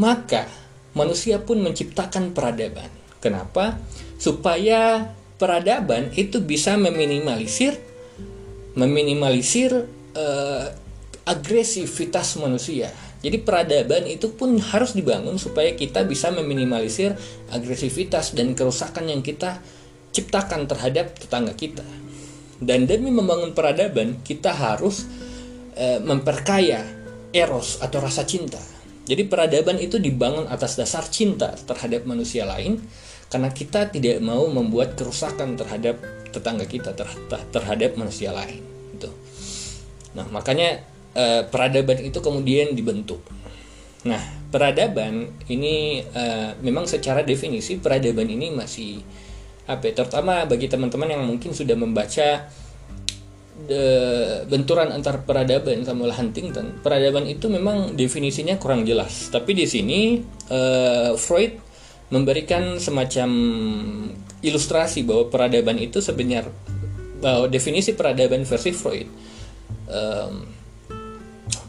maka 0.01 0.49
manusia 0.97 1.37
pun 1.37 1.61
menciptakan 1.61 2.33
peradaban. 2.33 2.89
Kenapa? 3.21 3.77
Supaya 4.17 5.18
peradaban 5.39 6.11
itu 6.19 6.43
bisa 6.43 6.75
meminimalisir 6.75 7.79
meminimalisir 8.79 9.87
uh, 10.15 10.67
agresivitas 11.27 12.39
manusia. 12.39 12.95
Jadi 13.19 13.43
peradaban 13.43 14.07
itu 14.07 14.31
pun 14.31 14.55
harus 14.63 14.95
dibangun 14.95 15.35
supaya 15.43 15.75
kita 15.75 16.07
bisa 16.07 16.31
meminimalisir 16.31 17.19
agresivitas 17.51 18.39
dan 18.39 18.55
kerusakan 18.55 19.11
yang 19.11 19.27
kita 19.27 19.59
ciptakan 20.15 20.71
terhadap 20.71 21.19
tetangga 21.19 21.55
kita. 21.59 21.83
Dan 22.59 22.87
demi 22.87 23.11
membangun 23.11 23.55
peradaban, 23.55 24.23
kita 24.23 24.55
harus 24.55 25.07
uh, 25.75 25.99
memperkaya 26.03 26.87
eros 27.35 27.83
atau 27.83 27.99
rasa 27.99 28.23
cinta. 28.23 28.59
Jadi 29.09 29.25
peradaban 29.27 29.81
itu 29.83 29.99
dibangun 29.99 30.47
atas 30.47 30.79
dasar 30.79 31.03
cinta 31.11 31.57
terhadap 31.67 32.05
manusia 32.05 32.45
lain 32.45 32.79
karena 33.29 33.53
kita 33.53 33.93
tidak 33.93 34.25
mau 34.25 34.49
membuat 34.49 34.97
kerusakan 34.97 35.57
terhadap 35.57 36.01
tetangga 36.33 36.65
kita 36.69 36.93
terhadap 37.53 37.97
manusia 37.97 38.33
lain 38.33 38.61
gitu. 38.97 39.09
Nah, 40.17 40.29
makanya 40.33 40.85
eh, 41.13 41.43
peradaban 41.49 42.01
itu 42.05 42.19
kemudian 42.21 42.73
dibentuk. 42.73 43.21
Nah, 44.09 44.21
peradaban 44.49 45.33
ini 45.49 46.05
eh, 46.05 46.51
memang 46.65 46.89
secara 46.89 47.21
definisi 47.25 47.77
peradaban 47.77 48.29
ini 48.29 48.53
masih 48.53 49.01
apa 49.69 49.93
ya, 49.93 50.01
terutama 50.01 50.49
bagi 50.49 50.65
teman-teman 50.65 51.13
yang 51.13 51.23
mungkin 51.29 51.53
sudah 51.53 51.77
membaca 51.77 52.49
de, 53.69 53.85
benturan 54.49 54.89
antar 54.89 55.21
peradaban 55.29 55.85
sama 55.85 56.09
Huntington. 56.09 56.81
Peradaban 56.81 57.29
itu 57.29 57.53
memang 57.53 57.93
definisinya 57.93 58.57
kurang 58.57 58.89
jelas. 58.89 59.29
Tapi 59.29 59.53
di 59.53 59.67
sini 59.69 60.25
uh, 60.49 61.13
Freud 61.21 61.68
memberikan 62.09 62.81
semacam 62.81 63.31
ilustrasi 64.41 65.05
bahwa 65.05 65.29
peradaban 65.29 65.77
itu 65.77 66.01
sebenarnya 66.01 66.49
bahwa 67.19 67.51
definisi 67.51 67.93
peradaban 67.99 68.47
versi 68.47 68.71
Freud. 68.71 69.09
Um, 69.91 70.47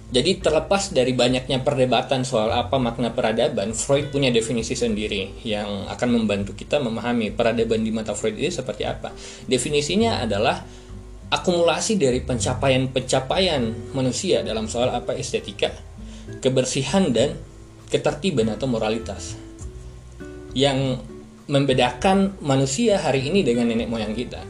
jadi 0.09 0.41
terlepas 0.41 0.89
dari 0.89 1.13
banyaknya 1.13 1.61
perdebatan 1.61 2.25
soal 2.25 2.49
apa 2.49 2.81
makna 2.81 3.13
peradaban, 3.13 3.77
Freud 3.77 4.09
punya 4.09 4.33
definisi 4.33 4.73
sendiri 4.73 5.45
yang 5.45 5.85
akan 5.85 6.09
membantu 6.09 6.57
kita 6.57 6.81
memahami 6.81 7.29
peradaban 7.29 7.85
di 7.85 7.93
mata 7.93 8.17
Freud 8.17 8.37
itu 8.37 8.61
seperti 8.61 8.89
apa. 8.89 9.13
Definisinya 9.45 10.25
adalah 10.25 10.65
akumulasi 11.29 12.01
dari 12.01 12.25
pencapaian-pencapaian 12.25 13.93
manusia 13.93 14.41
dalam 14.41 14.65
soal 14.65 14.89
apa 14.89 15.13
estetika, 15.13 15.69
kebersihan 16.41 17.13
dan 17.13 17.37
ketertiban 17.89 18.49
atau 18.49 18.65
moralitas 18.65 19.48
yang 20.53 21.01
membedakan 21.49 22.37
manusia 22.45 23.01
hari 23.01 23.25
ini 23.25 23.41
dengan 23.41 23.65
nenek 23.73 23.89
moyang 23.89 24.13
kita. 24.13 24.45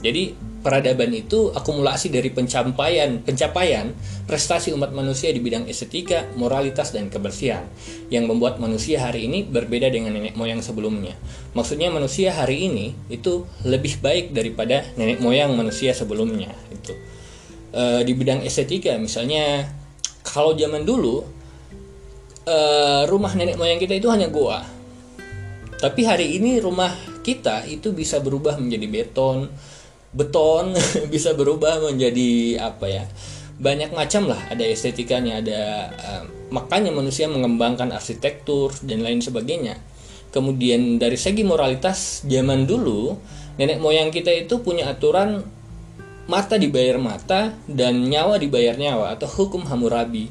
Jadi 0.00 0.32
peradaban 0.60 1.12
itu 1.12 1.52
akumulasi 1.52 2.08
dari 2.08 2.32
pencapaian 2.32 3.20
pencapaian 3.20 3.92
prestasi 4.24 4.72
umat 4.72 4.96
manusia 4.96 5.28
di 5.28 5.40
bidang 5.40 5.68
estetika, 5.68 6.24
moralitas 6.36 6.92
dan 6.96 7.12
kebersihan 7.12 7.64
yang 8.08 8.24
membuat 8.24 8.56
manusia 8.60 9.00
hari 9.04 9.28
ini 9.28 9.44
berbeda 9.44 9.92
dengan 9.92 10.16
nenek 10.16 10.36
moyang 10.36 10.64
sebelumnya. 10.64 11.16
Maksudnya 11.52 11.92
manusia 11.92 12.32
hari 12.32 12.70
ini 12.70 12.96
itu 13.12 13.44
lebih 13.66 14.00
baik 14.00 14.32
daripada 14.32 14.88
nenek 14.96 15.20
moyang 15.20 15.52
manusia 15.52 15.92
sebelumnya 15.92 16.48
itu. 16.72 16.96
E, 17.74 17.82
di 18.04 18.12
bidang 18.16 18.40
estetika 18.40 18.96
misalnya 18.96 19.68
kalau 20.24 20.56
zaman 20.56 20.88
dulu 20.88 21.24
e, 22.48 22.56
rumah 23.04 23.36
nenek 23.36 23.60
moyang 23.60 23.76
kita 23.76 24.00
itu 24.00 24.08
hanya 24.08 24.32
goa 24.32 24.79
tapi 25.80 26.04
hari 26.04 26.36
ini 26.36 26.60
rumah 26.60 26.92
kita 27.24 27.64
itu 27.64 27.96
bisa 27.96 28.20
berubah 28.20 28.60
menjadi 28.60 28.84
beton, 28.84 29.48
beton 30.12 30.76
bisa 31.14 31.32
berubah 31.32 31.80
menjadi 31.80 32.60
apa 32.60 32.86
ya? 32.86 33.04
Banyak 33.60 33.92
macam 33.96 34.28
lah, 34.28 34.40
ada 34.52 34.64
estetikanya, 34.64 35.40
ada 35.40 35.60
uh, 35.92 36.22
makanya 36.52 36.92
manusia 36.92 37.28
mengembangkan 37.32 37.92
arsitektur 37.96 38.76
dan 38.84 39.00
lain 39.00 39.24
sebagainya. 39.24 39.80
Kemudian 40.30 41.00
dari 41.00 41.16
segi 41.16 41.42
moralitas 41.42 42.28
zaman 42.28 42.68
dulu 42.68 43.16
nenek 43.56 43.80
moyang 43.80 44.12
kita 44.12 44.30
itu 44.32 44.60
punya 44.60 44.88
aturan 44.88 45.42
mata 46.30 46.54
dibayar 46.60 47.00
mata 47.00 47.56
dan 47.66 48.06
nyawa 48.06 48.38
dibayar 48.38 48.76
nyawa 48.76 49.16
atau 49.16 49.26
hukum 49.26 49.64
Hammurabi. 49.64 50.28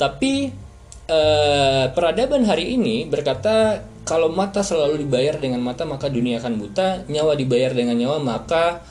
Tapi 0.00 0.61
eh, 1.08 1.84
peradaban 1.90 2.44
hari 2.46 2.76
ini 2.76 3.06
berkata 3.06 3.86
kalau 4.02 4.30
mata 4.34 4.66
selalu 4.66 5.06
dibayar 5.06 5.38
dengan 5.38 5.62
mata 5.62 5.86
maka 5.86 6.10
dunia 6.10 6.42
akan 6.42 6.58
buta, 6.58 7.06
nyawa 7.06 7.38
dibayar 7.38 7.70
dengan 7.70 7.94
nyawa 7.94 8.18
maka 8.18 8.82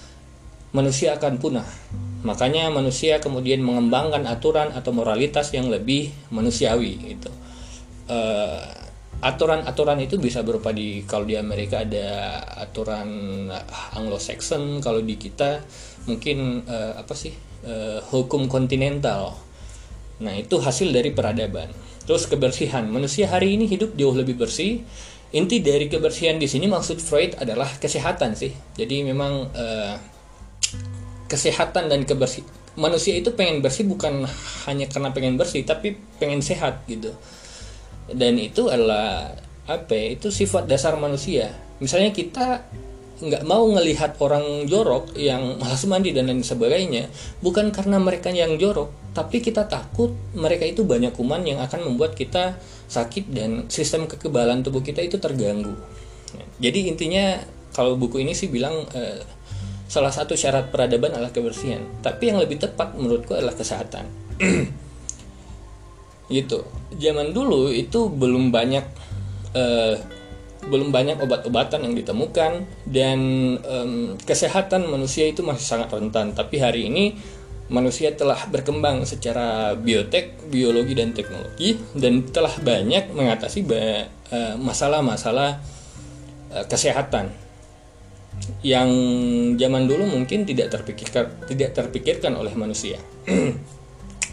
manusia 0.71 1.19
akan 1.19 1.35
punah. 1.37 1.67
Makanya 2.23 2.71
manusia 2.71 3.19
kemudian 3.19 3.59
mengembangkan 3.65 4.23
aturan 4.29 4.71
atau 4.71 4.93
moralitas 4.95 5.51
yang 5.51 5.67
lebih 5.67 6.13
manusiawi 6.31 7.17
gitu. 7.17 7.31
Uh, 8.07 8.61
aturan-aturan 9.21 10.01
itu 10.01 10.17
bisa 10.17 10.41
berupa 10.41 10.73
di 10.73 11.05
kalau 11.05 11.25
di 11.27 11.37
Amerika 11.37 11.85
ada 11.85 12.41
aturan 12.61 13.09
Anglo-Saxon, 13.97 14.79
kalau 14.81 15.01
di 15.03 15.17
kita 15.17 15.61
mungkin 16.09 16.65
uh, 16.65 16.97
apa 16.97 17.13
sih 17.13 17.33
uh, 17.65 17.99
hukum 18.09 18.47
kontinental. 18.47 19.37
Nah 20.21 20.33
itu 20.37 20.61
hasil 20.61 20.93
dari 20.93 21.11
peradaban. 21.13 21.69
Terus 22.05 22.25
kebersihan 22.25 22.85
manusia 22.89 23.29
hari 23.29 23.55
ini 23.55 23.69
hidup 23.69 23.93
jauh 23.97 24.15
lebih 24.15 24.37
bersih. 24.37 24.81
Inti 25.31 25.63
dari 25.63 25.87
kebersihan 25.87 26.35
di 26.35 26.47
sini 26.49 26.67
maksud 26.67 26.99
Freud 26.99 27.39
adalah 27.39 27.67
kesehatan 27.79 28.35
sih. 28.35 28.51
Jadi 28.75 29.07
memang 29.07 29.47
uh, 29.55 29.95
kesehatan 31.31 31.87
dan 31.87 32.03
kebersih 32.03 32.43
manusia 32.75 33.15
itu 33.15 33.35
pengen 33.35 33.59
bersih 33.59 33.83
bukan 33.83 34.23
hanya 34.67 34.87
karena 34.87 35.11
pengen 35.11 35.35
bersih 35.35 35.63
tapi 35.67 35.95
pengen 36.19 36.39
sehat 36.39 36.87
gitu 36.87 37.11
dan 38.11 38.39
itu 38.39 38.71
adalah 38.71 39.35
apa 39.67 39.91
ya, 39.91 40.15
itu 40.15 40.31
sifat 40.31 40.67
dasar 40.67 40.95
manusia 40.95 41.51
misalnya 41.83 42.15
kita 42.15 42.63
nggak 43.21 43.45
mau 43.45 43.69
ngelihat 43.69 44.17
orang 44.17 44.65
jorok 44.65 45.13
yang 45.13 45.61
malas 45.61 45.85
mandi 45.85 46.09
dan 46.09 46.25
lain 46.25 46.41
sebagainya 46.41 47.05
bukan 47.45 47.69
karena 47.69 48.01
mereka 48.01 48.33
yang 48.33 48.57
jorok 48.57 48.89
tapi 49.11 49.43
kita 49.43 49.67
takut 49.67 50.15
mereka 50.33 50.63
itu 50.63 50.87
banyak 50.87 51.11
kuman 51.11 51.43
yang 51.43 51.59
akan 51.59 51.93
membuat 51.93 52.15
kita 52.15 52.55
sakit 52.87 53.31
dan 53.31 53.67
sistem 53.67 54.07
kekebalan 54.07 54.63
tubuh 54.63 54.79
kita 54.79 55.03
itu 55.03 55.19
terganggu. 55.19 55.75
Jadi 56.63 56.87
intinya 56.87 57.35
kalau 57.75 57.99
buku 57.99 58.23
ini 58.23 58.31
sih 58.31 58.47
bilang 58.47 58.87
eh, 58.95 59.19
salah 59.91 60.15
satu 60.15 60.39
syarat 60.39 60.71
peradaban 60.71 61.11
adalah 61.11 61.35
kebersihan. 61.35 61.83
Tapi 61.99 62.31
yang 62.31 62.39
lebih 62.39 62.63
tepat 62.63 62.95
menurutku 62.95 63.35
adalah 63.35 63.55
kesehatan. 63.55 64.07
Gitu. 66.31 66.63
Zaman 66.95 67.35
dulu 67.35 67.67
itu 67.67 68.07
belum 68.07 68.55
banyak 68.55 68.85
uh, 69.51 69.95
belum 70.61 70.93
banyak 70.93 71.17
obat-obatan 71.17 71.89
yang 71.89 71.95
ditemukan 71.97 72.65
dan 72.85 73.19
um, 73.65 74.13
kesehatan 74.21 74.85
manusia 74.85 75.25
itu 75.25 75.41
masih 75.41 75.65
sangat 75.65 75.89
rentan 75.89 76.37
tapi 76.37 76.61
hari 76.61 76.85
ini 76.85 77.17
manusia 77.71 78.11
telah 78.11 78.37
berkembang 78.51 79.07
secara 79.07 79.73
biotek, 79.79 80.51
biologi 80.51 80.91
dan 80.91 81.15
teknologi 81.15 81.79
dan 81.95 82.27
telah 82.27 82.51
banyak 82.59 83.15
mengatasi 83.15 83.63
eh, 83.63 84.55
masalah-masalah 84.59 85.63
uh, 86.51 86.65
kesehatan 86.67 87.31
yang 88.61 88.91
zaman 89.55 89.87
dulu 89.87 90.03
mungkin 90.03 90.43
tidak 90.43 90.75
terpikirkan 90.75 91.31
tidak 91.47 91.71
terpikirkan 91.71 92.35
oleh 92.35 92.51
manusia. 92.59 92.99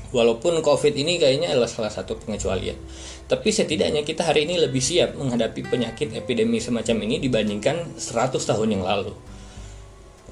Walaupun 0.09 0.65
COVID 0.65 0.95
ini 0.97 1.21
kayaknya 1.21 1.53
adalah 1.53 1.69
salah 1.69 1.93
satu 1.93 2.17
pengecualian. 2.17 2.81
Tapi 3.29 3.53
setidaknya 3.53 4.09
kita 4.09 4.25
hari 4.25 4.49
ini 4.49 4.57
lebih 4.57 4.81
siap 4.81 5.13
menghadapi 5.21 5.69
penyakit 5.69 6.17
epidemi 6.17 6.65
semacam 6.65 7.05
ini 7.05 7.21
dibandingkan 7.21 8.01
100 8.01 8.41
tahun 8.41 8.69
yang 8.73 8.85
lalu. 8.89 9.13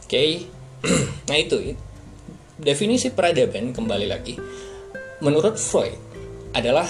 Oke. 0.01 0.09
Okay? 0.09 0.31
nah 1.29 1.37
itu 1.37 1.77
definisi 2.57 3.13
peradaban 3.13 3.77
kembali 3.77 4.07
lagi. 4.09 4.41
Menurut 5.21 5.61
Freud 5.61 5.97
adalah 6.57 6.89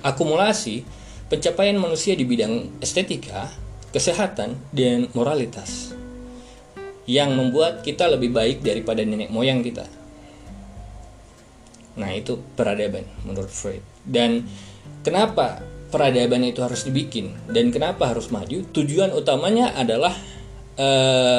akumulasi 0.00 0.84
pencapaian 1.28 1.76
manusia 1.76 2.16
di 2.16 2.24
bidang 2.24 2.80
estetika, 2.80 3.52
kesehatan, 3.92 4.56
dan 4.72 5.12
moralitas 5.12 5.92
yang 7.08 7.36
membuat 7.36 7.84
kita 7.84 8.08
lebih 8.08 8.32
baik 8.32 8.64
daripada 8.64 9.04
nenek 9.04 9.28
moyang 9.32 9.60
kita. 9.60 9.97
Nah, 11.98 12.14
itu 12.14 12.38
peradaban 12.54 13.04
menurut 13.26 13.50
Freud. 13.50 13.82
Dan 14.06 14.46
kenapa 15.02 15.60
peradaban 15.90 16.46
itu 16.46 16.62
harus 16.62 16.86
dibikin 16.86 17.34
dan 17.50 17.74
kenapa 17.74 18.14
harus 18.14 18.30
maju? 18.30 18.62
Tujuan 18.70 19.10
utamanya 19.10 19.74
adalah 19.74 20.14
e, 20.78 20.88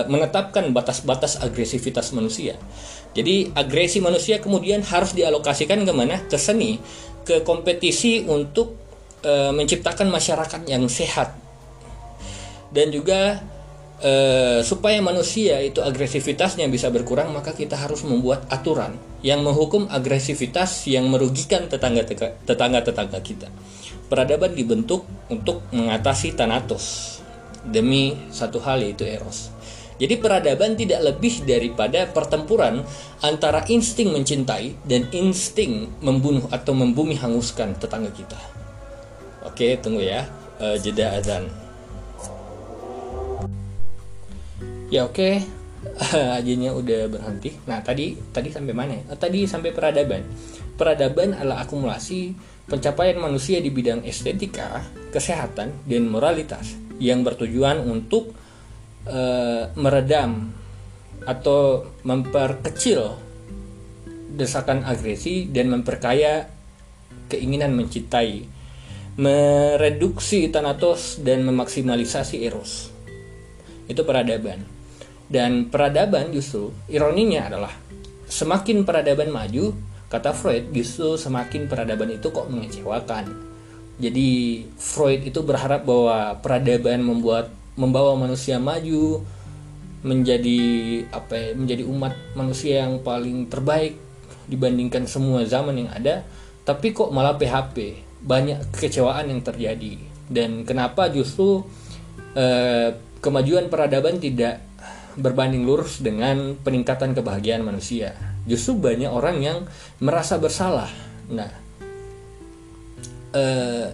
menetapkan 0.06 0.67
batas-batas 0.76 1.39
agresivitas 1.39 2.12
manusia. 2.12 2.60
Jadi 3.15 3.50
agresi 3.56 4.04
manusia 4.04 4.38
kemudian 4.38 4.86
harus 4.86 5.15
dialokasikan 5.15 5.82
ke 5.88 5.93
mana? 5.95 6.22
Ke 6.28 6.38
seni, 6.38 6.78
ke 7.24 7.41
kompetisi 7.41 8.28
untuk 8.28 8.76
e, 9.24 9.56
menciptakan 9.56 10.12
masyarakat 10.12 10.67
yang 10.67 10.86
sehat 10.91 11.50
dan 12.69 12.93
juga 12.93 13.41
e, 14.00 14.14
supaya 14.64 15.00
manusia 15.04 15.60
itu 15.60 15.84
agresivitasnya 15.84 16.66
bisa 16.72 16.88
berkurang 16.90 17.32
maka 17.36 17.52
kita 17.52 17.76
harus 17.76 18.04
membuat 18.08 18.48
aturan 18.52 18.96
yang 19.20 19.44
menghukum 19.44 19.88
agresivitas 19.92 20.88
yang 20.88 21.08
merugikan 21.12 21.68
tetangga 21.68 22.08
tetangga 22.84 23.20
kita. 23.20 23.48
Peradaban 24.10 24.58
dibentuk 24.58 25.06
untuk 25.30 25.62
mengatasi 25.70 26.34
Thanatos 26.34 27.20
demi 27.62 28.16
satu 28.34 28.58
hal 28.64 28.82
yaitu 28.82 29.06
eros. 29.06 29.54
Jadi 30.00 30.16
peradaban 30.16 30.80
tidak 30.80 31.04
lebih 31.04 31.44
daripada 31.44 32.08
pertempuran 32.08 32.88
antara 33.20 33.68
insting 33.68 34.16
mencintai 34.16 34.88
dan 34.88 35.12
insting 35.12 35.92
membunuh 36.00 36.48
atau 36.56 36.72
membumi 36.72 37.20
hanguskan 37.20 37.76
tetangga 37.76 38.10
kita. 38.16 38.40
Oke 39.44 39.76
tunggu 39.84 40.08
ya. 40.08 40.24
E, 40.56 40.80
jeda 40.80 41.20
azan 41.20 41.69
ya 44.89 45.06
oke 45.06 45.15
okay. 45.15 45.34
ajinya 46.41 46.75
udah 46.75 47.08
berhenti 47.08 47.56
nah 47.69 47.80
tadi 47.80 48.17
tadi 48.34 48.49
sampai 48.52 48.73
mana 48.75 48.93
ya? 48.99 49.04
tadi 49.15 49.45
sampai 49.47 49.71
peradaban 49.71 50.25
peradaban 50.75 51.38
adalah 51.38 51.63
akumulasi 51.63 52.36
pencapaian 52.67 53.17
manusia 53.17 53.63
di 53.63 53.69
bidang 53.73 54.04
estetika 54.06 54.84
kesehatan 55.10 55.86
dan 55.89 56.04
moralitas 56.06 56.78
yang 56.99 57.23
bertujuan 57.23 57.80
untuk 57.82 58.36
uh, 59.08 59.71
meredam 59.80 60.52
atau 61.23 61.88
memperkecil 62.04 63.15
desakan 64.36 64.88
agresi 64.88 65.49
dan 65.52 65.71
memperkaya 65.73 66.47
keinginan 67.28 67.75
mencintai 67.75 68.47
mereduksi 69.19 70.47
tanatos 70.47 71.19
dan 71.19 71.43
memaksimalisasi 71.43 72.39
eros 72.47 72.88
itu 73.91 74.02
peradaban 74.08 74.79
dan 75.30 75.70
peradaban 75.70 76.34
justru 76.34 76.74
ironinya 76.89 77.46
adalah 77.54 77.74
semakin 78.26 78.82
peradaban 78.82 79.30
maju, 79.30 79.78
kata 80.10 80.34
Freud 80.34 80.74
justru 80.74 81.22
semakin 81.22 81.70
peradaban 81.70 82.10
itu 82.10 82.34
kok 82.34 82.50
mengecewakan. 82.50 83.30
Jadi 84.02 84.63
Freud 84.74 85.22
itu 85.30 85.46
berharap 85.46 85.86
bahwa 85.86 86.34
peradaban 86.42 87.06
membuat 87.06 87.54
membawa 87.78 88.18
manusia 88.18 88.58
maju 88.58 89.22
menjadi 90.02 90.60
apa 91.12 91.34
ya, 91.36 91.48
menjadi 91.54 91.84
umat 91.86 92.13
manusia 92.34 92.88
yang 92.88 93.04
paling 93.06 93.52
terbaik 93.52 94.00
dibandingkan 94.50 95.06
semua 95.06 95.46
zaman 95.46 95.86
yang 95.86 95.92
ada, 95.94 96.26
tapi 96.65 96.89
kok 96.89 97.13
malah 97.13 97.38
PHP. 97.38 98.08
Banyak 98.20 98.76
kekecewaan 98.76 99.32
yang 99.32 99.46
terjadi. 99.46 99.96
Dan 100.28 100.65
kenapa 100.65 101.08
justru 101.08 101.63
eh, 102.34 102.98
kemajuan 103.20 103.68
peradaban 103.68 104.18
tidak 104.18 104.69
berbanding 105.20 105.68
lurus 105.68 106.00
dengan 106.00 106.56
peningkatan 106.60 107.12
kebahagiaan 107.14 107.62
manusia. 107.62 108.16
Justru 108.48 108.80
banyak 108.80 109.12
orang 109.12 109.38
yang 109.44 109.58
merasa 110.00 110.40
bersalah. 110.40 110.90
Nah, 111.30 111.52
eh, 113.36 113.88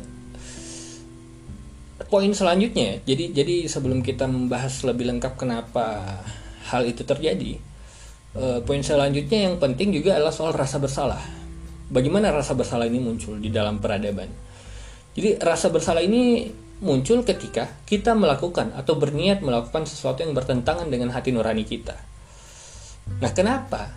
poin 2.07 2.31
selanjutnya, 2.31 3.03
jadi 3.03 3.33
jadi 3.33 3.67
sebelum 3.67 4.05
kita 4.05 4.29
membahas 4.29 4.85
lebih 4.87 5.09
lengkap 5.11 5.33
kenapa 5.35 6.21
hal 6.71 6.85
itu 6.87 7.03
terjadi, 7.03 7.59
eh, 8.37 8.59
poin 8.63 8.79
selanjutnya 8.79 9.51
yang 9.51 9.55
penting 9.59 9.91
juga 9.91 10.15
adalah 10.15 10.31
soal 10.31 10.55
rasa 10.55 10.79
bersalah. 10.79 11.21
Bagaimana 11.85 12.33
rasa 12.33 12.57
bersalah 12.57 12.89
ini 12.89 12.97
muncul 12.97 13.37
di 13.37 13.53
dalam 13.53 13.77
peradaban? 13.77 14.31
Jadi 15.15 15.37
rasa 15.37 15.69
bersalah 15.69 16.01
ini 16.01 16.49
muncul 16.83 17.23
ketika 17.23 17.71
kita 17.87 18.11
melakukan 18.11 18.75
atau 18.75 18.99
berniat 18.99 19.39
melakukan 19.39 19.87
sesuatu 19.87 20.27
yang 20.27 20.35
bertentangan 20.35 20.91
dengan 20.91 21.15
hati 21.15 21.31
nurani 21.31 21.63
kita. 21.63 21.95
Nah, 23.21 23.31
kenapa? 23.31 23.93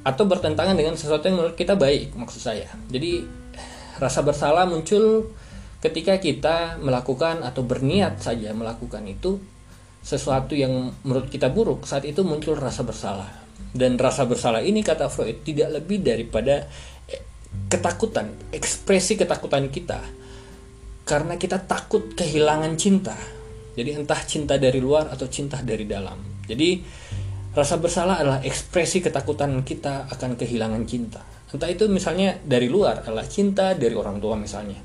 Atau 0.00 0.24
bertentangan 0.24 0.72
dengan 0.78 0.96
sesuatu 0.96 1.28
yang 1.28 1.36
menurut 1.36 1.56
kita 1.58 1.76
baik, 1.76 2.16
maksud 2.16 2.40
saya. 2.40 2.72
Jadi, 2.88 3.26
rasa 4.00 4.24
bersalah 4.24 4.64
muncul 4.64 5.28
ketika 5.84 6.16
kita 6.16 6.80
melakukan 6.80 7.44
atau 7.44 7.64
berniat 7.64 8.20
saja 8.20 8.52
melakukan 8.56 9.04
itu 9.04 9.36
sesuatu 10.00 10.56
yang 10.56 10.88
menurut 11.04 11.28
kita 11.28 11.52
buruk, 11.52 11.84
saat 11.84 12.08
itu 12.08 12.24
muncul 12.24 12.56
rasa 12.56 12.80
bersalah. 12.80 13.28
Dan 13.76 14.00
rasa 14.00 14.24
bersalah 14.24 14.64
ini 14.64 14.80
kata 14.80 15.12
Freud 15.12 15.44
tidak 15.44 15.68
lebih 15.84 16.00
daripada 16.00 16.64
eh, 17.04 17.22
ketakutan, 17.68 18.32
ekspresi 18.56 19.20
ketakutan 19.20 19.68
kita 19.68 20.00
karena 21.10 21.34
kita 21.34 21.66
takut 21.66 22.14
kehilangan 22.14 22.78
cinta. 22.78 23.18
Jadi 23.74 23.98
entah 23.98 24.22
cinta 24.22 24.54
dari 24.62 24.78
luar 24.78 25.10
atau 25.10 25.26
cinta 25.26 25.58
dari 25.58 25.82
dalam. 25.82 26.14
Jadi 26.46 26.78
rasa 27.50 27.82
bersalah 27.82 28.22
adalah 28.22 28.38
ekspresi 28.46 29.02
ketakutan 29.02 29.66
kita 29.66 30.06
akan 30.06 30.38
kehilangan 30.38 30.86
cinta. 30.86 31.18
Entah 31.50 31.66
itu 31.66 31.90
misalnya 31.90 32.38
dari 32.38 32.70
luar 32.70 33.02
adalah 33.02 33.26
cinta 33.26 33.74
dari 33.74 33.90
orang 33.98 34.22
tua 34.22 34.38
misalnya. 34.38 34.78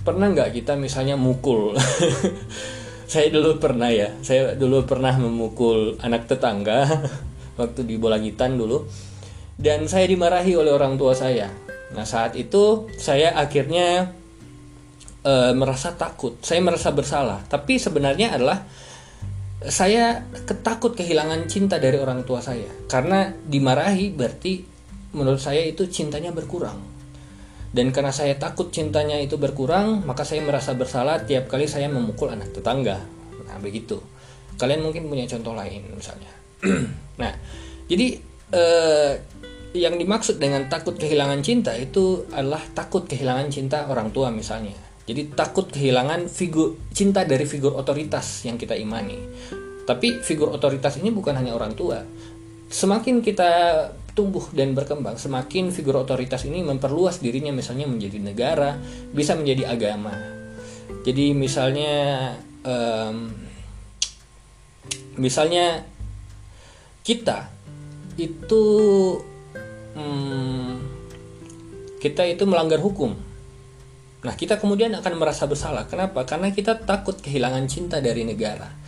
Pernah 0.00 0.32
nggak 0.32 0.56
kita 0.56 0.72
misalnya 0.80 1.20
mukul? 1.20 1.76
Saya 3.12 3.26
dulu 3.28 3.60
pernah 3.60 3.92
ya. 3.92 4.16
Saya 4.24 4.56
dulu 4.56 4.88
pernah 4.88 5.12
memukul 5.20 6.00
anak 6.00 6.30
tetangga 6.30 6.88
waktu 7.60 7.84
di 7.84 8.00
bola 8.00 8.16
gitan 8.16 8.56
dulu. 8.56 8.86
Dan 9.60 9.90
saya 9.90 10.08
dimarahi 10.08 10.56
oleh 10.56 10.72
orang 10.72 10.96
tua 10.96 11.12
saya. 11.12 11.50
Nah 11.92 12.06
saat 12.06 12.38
itu 12.38 12.88
saya 12.96 13.34
akhirnya 13.34 14.19
e, 15.24 15.32
merasa 15.56 15.94
takut 15.96 16.38
saya 16.44 16.60
merasa 16.60 16.90
bersalah 16.92 17.44
tapi 17.46 17.76
sebenarnya 17.76 18.36
adalah 18.36 18.64
saya 19.60 20.24
ketakut 20.48 20.96
kehilangan 20.96 21.44
cinta 21.44 21.76
dari 21.76 22.00
orang 22.00 22.24
tua 22.24 22.40
saya 22.40 22.68
karena 22.88 23.28
dimarahi 23.32 24.08
berarti 24.12 24.64
menurut 25.12 25.42
saya 25.42 25.60
itu 25.66 25.84
cintanya 25.90 26.32
berkurang 26.32 26.90
dan 27.70 27.94
karena 27.94 28.10
saya 28.10 28.34
takut 28.34 28.74
cintanya 28.74 29.14
itu 29.22 29.38
berkurang, 29.38 30.02
maka 30.02 30.26
saya 30.26 30.42
merasa 30.42 30.74
bersalah 30.74 31.22
tiap 31.22 31.46
kali 31.46 31.70
saya 31.70 31.86
memukul 31.86 32.26
anak 32.26 32.50
tetangga. 32.50 32.98
Nah, 33.46 33.56
begitu. 33.62 34.02
Kalian 34.58 34.82
mungkin 34.82 35.06
punya 35.06 35.30
contoh 35.30 35.54
lain 35.54 35.86
misalnya. 35.94 36.34
nah, 37.22 37.30
jadi 37.86 38.18
eh, 38.50 39.12
yang 39.78 39.94
dimaksud 39.94 40.42
dengan 40.42 40.66
takut 40.66 40.98
kehilangan 40.98 41.46
cinta 41.46 41.70
itu 41.78 42.26
adalah 42.34 42.58
takut 42.74 43.06
kehilangan 43.06 43.46
cinta 43.54 43.86
orang 43.86 44.10
tua 44.10 44.34
misalnya. 44.34 44.74
Jadi 45.10 45.34
takut 45.34 45.66
kehilangan 45.66 46.30
figur 46.30 46.78
cinta 46.94 47.26
dari 47.26 47.42
figur 47.42 47.74
otoritas 47.74 48.46
yang 48.46 48.54
kita 48.54 48.78
imani. 48.78 49.18
Tapi 49.82 50.22
figur 50.22 50.54
otoritas 50.54 51.02
ini 51.02 51.10
bukan 51.10 51.34
hanya 51.34 51.50
orang 51.50 51.74
tua. 51.74 51.98
Semakin 52.70 53.18
kita 53.18 53.50
tumbuh 54.14 54.46
dan 54.54 54.70
berkembang, 54.70 55.18
semakin 55.18 55.74
figur 55.74 55.98
otoritas 55.98 56.46
ini 56.46 56.62
memperluas 56.62 57.18
dirinya 57.18 57.50
misalnya 57.50 57.90
menjadi 57.90 58.22
negara, 58.22 58.78
bisa 59.10 59.34
menjadi 59.34 59.74
agama. 59.74 60.14
Jadi 61.02 61.34
misalnya 61.34 61.94
um, 62.62 63.34
misalnya 65.18 65.82
kita 67.02 67.50
itu 68.14 68.64
um, 69.98 70.78
kita 71.98 72.30
itu 72.30 72.44
melanggar 72.46 72.78
hukum. 72.78 73.29
Nah, 74.20 74.36
kita 74.36 74.60
kemudian 74.60 74.92
akan 74.92 75.16
merasa 75.16 75.48
bersalah. 75.48 75.88
Kenapa? 75.88 76.28
Karena 76.28 76.52
kita 76.52 76.76
takut 76.84 77.16
kehilangan 77.18 77.64
cinta 77.68 78.04
dari 78.04 78.28
negara 78.28 78.80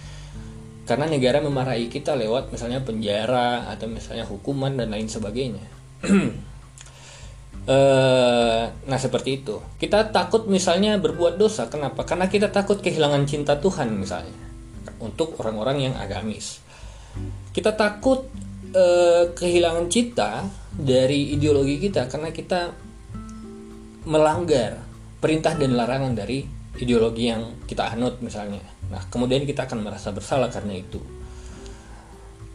karena 0.82 1.06
negara 1.06 1.38
memarahi 1.38 1.86
kita 1.86 2.18
lewat 2.18 2.50
misalnya 2.50 2.82
penjara 2.82 3.70
atau 3.70 3.86
misalnya 3.86 4.26
hukuman 4.26 4.74
dan 4.74 4.90
lain 4.90 5.06
sebagainya. 5.06 5.62
e, 7.64 7.78
nah 8.90 8.98
seperti 8.98 9.40
itu. 9.42 9.62
Kita 9.78 10.10
takut 10.10 10.50
misalnya 10.50 10.98
berbuat 10.98 11.38
dosa. 11.38 11.70
Kenapa? 11.70 12.02
Karena 12.02 12.26
kita 12.26 12.50
takut 12.50 12.82
kehilangan 12.82 13.22
cinta 13.30 13.62
Tuhan 13.62 13.94
misalnya. 13.94 14.34
Untuk 14.98 15.38
orang-orang 15.38 15.90
yang 15.90 15.94
agamis. 15.94 16.58
Kita 17.54 17.78
takut 17.78 18.26
e, 18.74 18.84
kehilangan 19.38 19.86
cinta 19.86 20.42
dari 20.74 21.30
ideologi 21.30 21.78
kita 21.78 22.10
karena 22.10 22.34
kita 22.34 22.74
melanggar 24.02 24.82
perintah 25.22 25.54
dan 25.54 25.78
larangan 25.78 26.18
dari 26.18 26.42
ideologi 26.82 27.30
yang 27.30 27.62
kita 27.64 27.94
anut 27.94 28.18
misalnya 28.18 28.72
Nah, 28.92 29.08
kemudian 29.08 29.48
kita 29.48 29.64
akan 29.64 29.80
merasa 29.80 30.12
bersalah 30.12 30.52
karena 30.52 30.76
itu. 30.76 31.00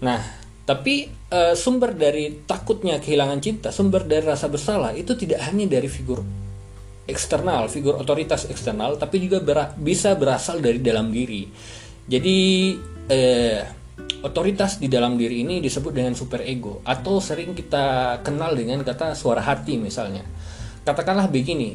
Nah, 0.05 0.21
tapi 0.69 1.09
e, 1.09 1.39
sumber 1.57 1.97
dari 1.97 2.45
takutnya 2.45 3.01
kehilangan 3.01 3.41
cinta, 3.41 3.73
sumber 3.73 4.05
dari 4.05 4.21
rasa 4.21 4.45
bersalah 4.45 4.93
itu 4.93 5.17
tidak 5.17 5.41
hanya 5.49 5.65
dari 5.65 5.89
figur 5.89 6.21
eksternal, 7.09 7.65
figur 7.73 7.97
otoritas 7.97 8.45
eksternal, 8.53 9.01
tapi 9.01 9.17
juga 9.25 9.41
ber 9.41 9.73
bisa 9.81 10.13
berasal 10.13 10.61
dari 10.61 10.77
dalam 10.77 11.09
diri. 11.09 11.49
Jadi 12.05 12.37
e, 13.09 13.19
otoritas 14.21 14.77
di 14.77 14.85
dalam 14.85 15.17
diri 15.17 15.41
ini 15.41 15.57
disebut 15.57 15.89
dengan 15.89 16.13
super 16.13 16.45
ego 16.45 16.85
atau 16.85 17.17
sering 17.17 17.57
kita 17.57 18.21
kenal 18.21 18.53
dengan 18.53 18.85
kata 18.85 19.17
suara 19.17 19.41
hati 19.41 19.81
misalnya. 19.81 20.21
Katakanlah 20.85 21.25
begini, 21.33 21.73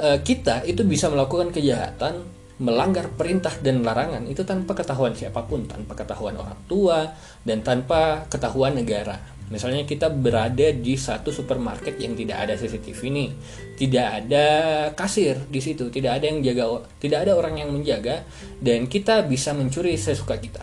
kita 0.00 0.64
itu 0.64 0.80
bisa 0.88 1.12
melakukan 1.12 1.52
kejahatan 1.52 2.40
melanggar 2.60 3.08
perintah 3.16 3.56
dan 3.64 3.80
larangan 3.80 4.28
itu 4.28 4.44
tanpa 4.44 4.76
ketahuan 4.76 5.16
siapa 5.16 5.48
pun, 5.48 5.64
tanpa 5.64 5.96
ketahuan 5.96 6.36
orang 6.36 6.60
tua 6.68 7.08
dan 7.40 7.64
tanpa 7.64 8.28
ketahuan 8.28 8.76
negara. 8.76 9.16
Misalnya 9.50 9.82
kita 9.82 10.12
berada 10.12 10.70
di 10.70 10.94
satu 10.94 11.34
supermarket 11.34 11.98
yang 11.98 12.14
tidak 12.14 12.46
ada 12.46 12.54
CCTV 12.54 13.00
ini, 13.10 13.26
tidak 13.74 14.06
ada 14.22 14.46
kasir 14.94 15.40
di 15.50 15.58
situ, 15.58 15.90
tidak 15.90 16.22
ada 16.22 16.30
yang 16.30 16.38
jaga, 16.44 16.84
tidak 17.02 17.26
ada 17.26 17.32
orang 17.34 17.58
yang 17.58 17.72
menjaga 17.72 18.22
dan 18.62 18.86
kita 18.86 19.26
bisa 19.26 19.56
mencuri 19.56 19.98
sesuka 19.98 20.38
kita. 20.38 20.62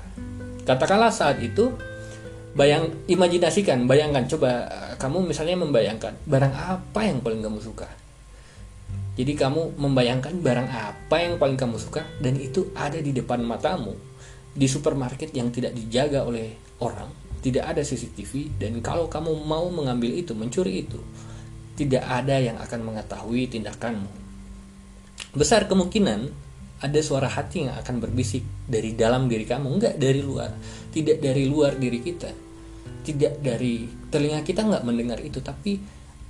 Katakanlah 0.63 1.11
saat 1.11 1.41
itu 1.43 1.73
bayang 2.55 2.93
imajinasikan, 3.09 3.89
bayangkan 3.89 4.23
coba 4.29 4.49
kamu 5.01 5.33
misalnya 5.33 5.59
membayangkan 5.59 6.13
barang 6.23 6.53
apa 6.53 7.01
yang 7.03 7.19
paling 7.19 7.43
kamu 7.43 7.59
suka 7.59 8.06
jadi 9.17 9.33
kamu 9.33 9.81
membayangkan 9.81 10.45
barang 10.45 10.69
apa 10.69 11.17
yang 11.17 11.41
paling 11.41 11.57
kamu 11.57 11.81
suka 11.81 12.05
dan 12.21 12.37
itu 12.37 12.69
ada 12.77 13.01
di 13.01 13.09
depan 13.09 13.41
matamu. 13.41 13.97
Di 14.53 14.69
supermarket 14.69 15.33
yang 15.33 15.49
tidak 15.49 15.73
dijaga 15.73 16.21
oleh 16.21 16.53
orang, 16.81 17.09
tidak 17.41 17.65
ada 17.65 17.81
CCTV 17.81 18.57
dan 18.61 18.77
kalau 18.85 19.09
kamu 19.09 19.33
mau 19.41 19.65
mengambil 19.73 20.13
itu, 20.13 20.37
mencuri 20.37 20.85
itu, 20.85 21.01
tidak 21.77 22.05
ada 22.05 22.37
yang 22.37 22.57
akan 22.61 22.79
mengetahui 22.85 23.49
tindakanmu. 23.49 24.09
Besar 25.33 25.65
kemungkinan 25.69 26.29
ada 26.81 26.99
suara 27.01 27.29
hati 27.29 27.65
yang 27.65 27.73
akan 27.73 28.01
berbisik 28.01 28.45
dari 28.69 28.93
dalam 28.93 29.25
diri 29.25 29.45
kamu, 29.49 29.77
enggak 29.77 29.95
dari 29.97 30.21
luar, 30.21 30.53
tidak 30.93 31.21
dari 31.21 31.45
luar 31.49 31.77
diri 31.77 32.01
kita, 32.01 32.29
tidak 33.01 33.41
dari 33.41 33.85
telinga 34.13 34.45
kita 34.45 34.61
nggak 34.61 34.85
mendengar 34.85 35.21
itu, 35.21 35.41
tapi 35.41 35.77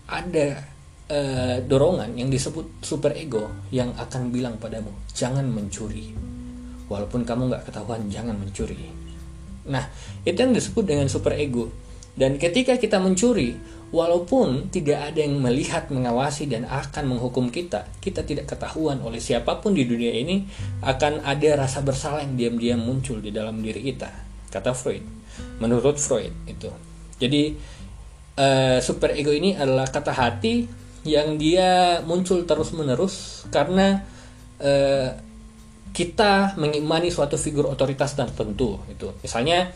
ada 0.08 0.77
uh, 1.12 1.58
dorongan 1.64 2.16
yang 2.16 2.32
disebut 2.32 2.84
super 2.84 3.16
ego 3.16 3.48
yang 3.72 3.92
akan 3.96 4.32
bilang 4.32 4.60
padamu 4.60 4.92
jangan 5.12 5.48
mencuri. 5.48 6.14
Walaupun 6.88 7.28
kamu 7.28 7.52
nggak 7.52 7.68
ketahuan 7.68 8.08
jangan 8.08 8.40
mencuri. 8.40 8.88
Nah 9.68 9.84
itu 10.24 10.40
yang 10.40 10.56
disebut 10.56 10.88
dengan 10.88 11.12
super 11.12 11.36
ego 11.36 11.68
dan 12.18 12.42
ketika 12.42 12.80
kita 12.82 12.98
mencuri 12.98 13.54
walaupun 13.94 14.74
tidak 14.74 15.14
ada 15.14 15.22
yang 15.22 15.38
melihat 15.38 15.88
mengawasi 15.94 16.50
dan 16.50 16.66
akan 16.66 17.16
menghukum 17.16 17.54
kita 17.54 17.86
kita 18.02 18.26
tidak 18.26 18.50
ketahuan 18.50 19.00
oleh 19.06 19.22
siapa 19.22 19.62
pun 19.62 19.78
di 19.78 19.86
dunia 19.86 20.12
ini 20.12 20.44
akan 20.82 21.22
ada 21.24 21.62
rasa 21.62 21.86
bersalah 21.86 22.26
yang 22.26 22.36
diam-diam 22.36 22.82
muncul 22.82 23.22
di 23.22 23.30
dalam 23.30 23.62
diri 23.62 23.86
kita 23.86 24.10
kata 24.50 24.74
Freud. 24.74 25.04
Menurut 25.62 26.02
Freud 26.02 26.34
itu. 26.50 26.72
Jadi 27.22 27.54
uh, 28.42 28.78
super 28.82 29.14
ego 29.14 29.30
ini 29.30 29.54
adalah 29.54 29.86
kata 29.86 30.14
hati 30.14 30.87
yang 31.08 31.40
dia 31.40 32.04
muncul 32.04 32.44
terus-menerus 32.44 33.48
karena 33.50 34.04
eh, 34.60 35.10
kita 35.96 36.60
mengimani 36.62 37.10
suatu 37.10 37.40
figur 37.40 37.66
otoritas 37.66 38.14
tertentu 38.14 38.78
itu 38.92 39.10
misalnya 39.24 39.74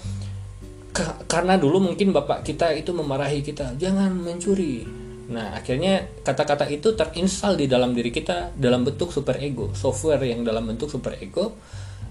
karena 1.26 1.56
dulu 1.56 1.80
mungkin 1.80 2.12
bapak 2.12 2.44
kita 2.44 2.76
itu 2.76 2.91
memarahi 2.91 3.39
kita 3.39 3.80
jangan 3.80 4.12
mencuri. 4.12 4.84
Nah 5.32 5.56
akhirnya 5.56 6.04
kata-kata 6.20 6.67
itu 6.67 6.91
terinstal 6.94 7.56
di 7.56 7.65
dalam 7.65 7.96
diri 7.96 8.12
kita 8.12 8.52
dalam 8.52 8.84
bentuk 8.84 9.15
super 9.15 9.39
ego 9.39 9.72
software 9.72 10.20
yang 10.28 10.44
dalam 10.44 10.67
bentuk 10.67 10.91
super 10.91 11.15
ego 11.15 11.56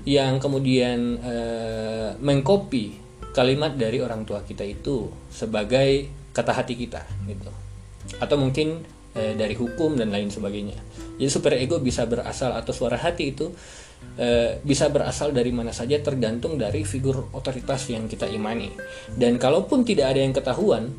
yang 0.09 0.41
kemudian 0.41 1.21
eh, 1.21 2.11
mengcopy 2.17 2.97
kalimat 3.37 3.77
dari 3.77 4.01
orang 4.01 4.25
tua 4.25 4.41
kita 4.43 4.65
itu 4.65 5.13
sebagai 5.29 6.09
kata 6.33 6.53
hati 6.57 6.75
kita 6.75 7.05
gitu. 7.29 7.53
Atau 8.17 8.41
mungkin 8.41 8.81
eh, 9.15 9.35
dari 9.35 9.55
hukum 9.55 9.99
dan 9.99 10.15
lain 10.15 10.31
sebagainya. 10.31 10.79
Jadi 11.21 11.31
super 11.31 11.53
ego 11.57 11.79
bisa 11.83 12.09
berasal 12.09 12.57
atau 12.57 12.73
suara 12.73 12.97
hati 12.97 13.35
itu 13.37 13.53
eh, 14.17 14.59
bisa 14.63 14.89
berasal 14.89 15.35
dari 15.35 15.53
mana 15.53 15.75
saja 15.75 16.01
tergantung 16.01 16.57
dari 16.57 16.83
figur 16.87 17.31
otoritas 17.35 17.91
yang 17.91 18.07
kita 18.07 18.27
imani. 18.31 18.71
Dan 19.13 19.37
kalaupun 19.37 19.85
tidak 19.85 20.17
ada 20.17 20.21
yang 20.23 20.33
ketahuan, 20.33 20.91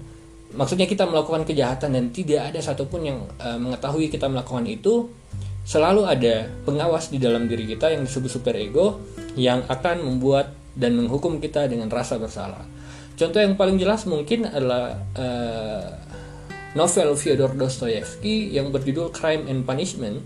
maksudnya 0.54 0.86
kita 0.86 1.08
melakukan 1.08 1.48
kejahatan 1.48 1.96
dan 1.96 2.06
tidak 2.12 2.54
ada 2.54 2.60
satupun 2.60 3.02
yang 3.02 3.20
eh, 3.42 3.58
mengetahui 3.58 4.12
kita 4.12 4.28
melakukan 4.28 4.68
itu, 4.68 5.10
selalu 5.66 6.06
ada 6.10 6.50
pengawas 6.66 7.10
di 7.10 7.22
dalam 7.22 7.46
diri 7.46 7.70
kita 7.70 7.94
yang 7.94 8.04
disebut 8.06 8.30
super 8.30 8.56
ego 8.58 9.00
yang 9.38 9.64
akan 9.70 10.04
membuat 10.04 10.52
dan 10.76 10.96
menghukum 10.96 11.40
kita 11.40 11.68
dengan 11.68 11.92
rasa 11.92 12.16
bersalah. 12.20 12.64
Contoh 13.16 13.38
yang 13.38 13.54
paling 13.60 13.78
jelas 13.78 14.08
mungkin 14.10 14.50
adalah 14.50 14.98
uh, 15.14 15.88
novel 16.74 17.16
Fyodor 17.20 17.54
Dostoyevsky 17.56 18.52
yang 18.56 18.72
berjudul 18.72 19.12
Crime 19.12 19.48
and 19.48 19.68
Punishment, 19.68 20.24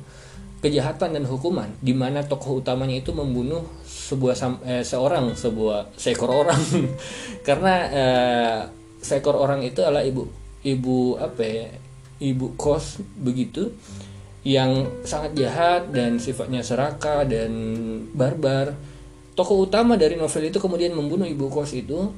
kejahatan 0.62 1.18
dan 1.18 1.26
hukuman, 1.30 1.70
di 1.82 1.94
mana 1.94 2.26
tokoh 2.26 2.62
utamanya 2.62 2.98
itu 2.98 3.14
membunuh 3.14 3.66
sebuah 3.86 4.36
eh, 4.66 4.86
seorang 4.86 5.34
sebuah 5.34 5.98
seekor 5.98 6.30
orang 6.30 6.62
karena 7.48 7.76
eh, 7.90 8.60
seekor 9.02 9.34
orang 9.38 9.66
itu 9.66 9.82
adalah 9.82 10.06
ibu 10.06 10.30
ibu 10.62 11.18
apa 11.18 11.42
ya 11.42 11.66
ibu 12.22 12.54
kos 12.58 13.02
begitu 13.18 13.74
yang 14.46 14.86
sangat 15.02 15.34
jahat 15.34 15.90
dan 15.90 16.22
sifatnya 16.22 16.62
serakah 16.62 17.26
dan 17.26 17.52
barbar. 18.14 18.78
Tokoh 19.34 19.68
utama 19.68 19.98
dari 19.98 20.16
novel 20.16 20.48
itu 20.48 20.62
kemudian 20.62 20.94
membunuh 20.94 21.26
ibu 21.26 21.50
kos 21.50 21.74
itu 21.74 22.14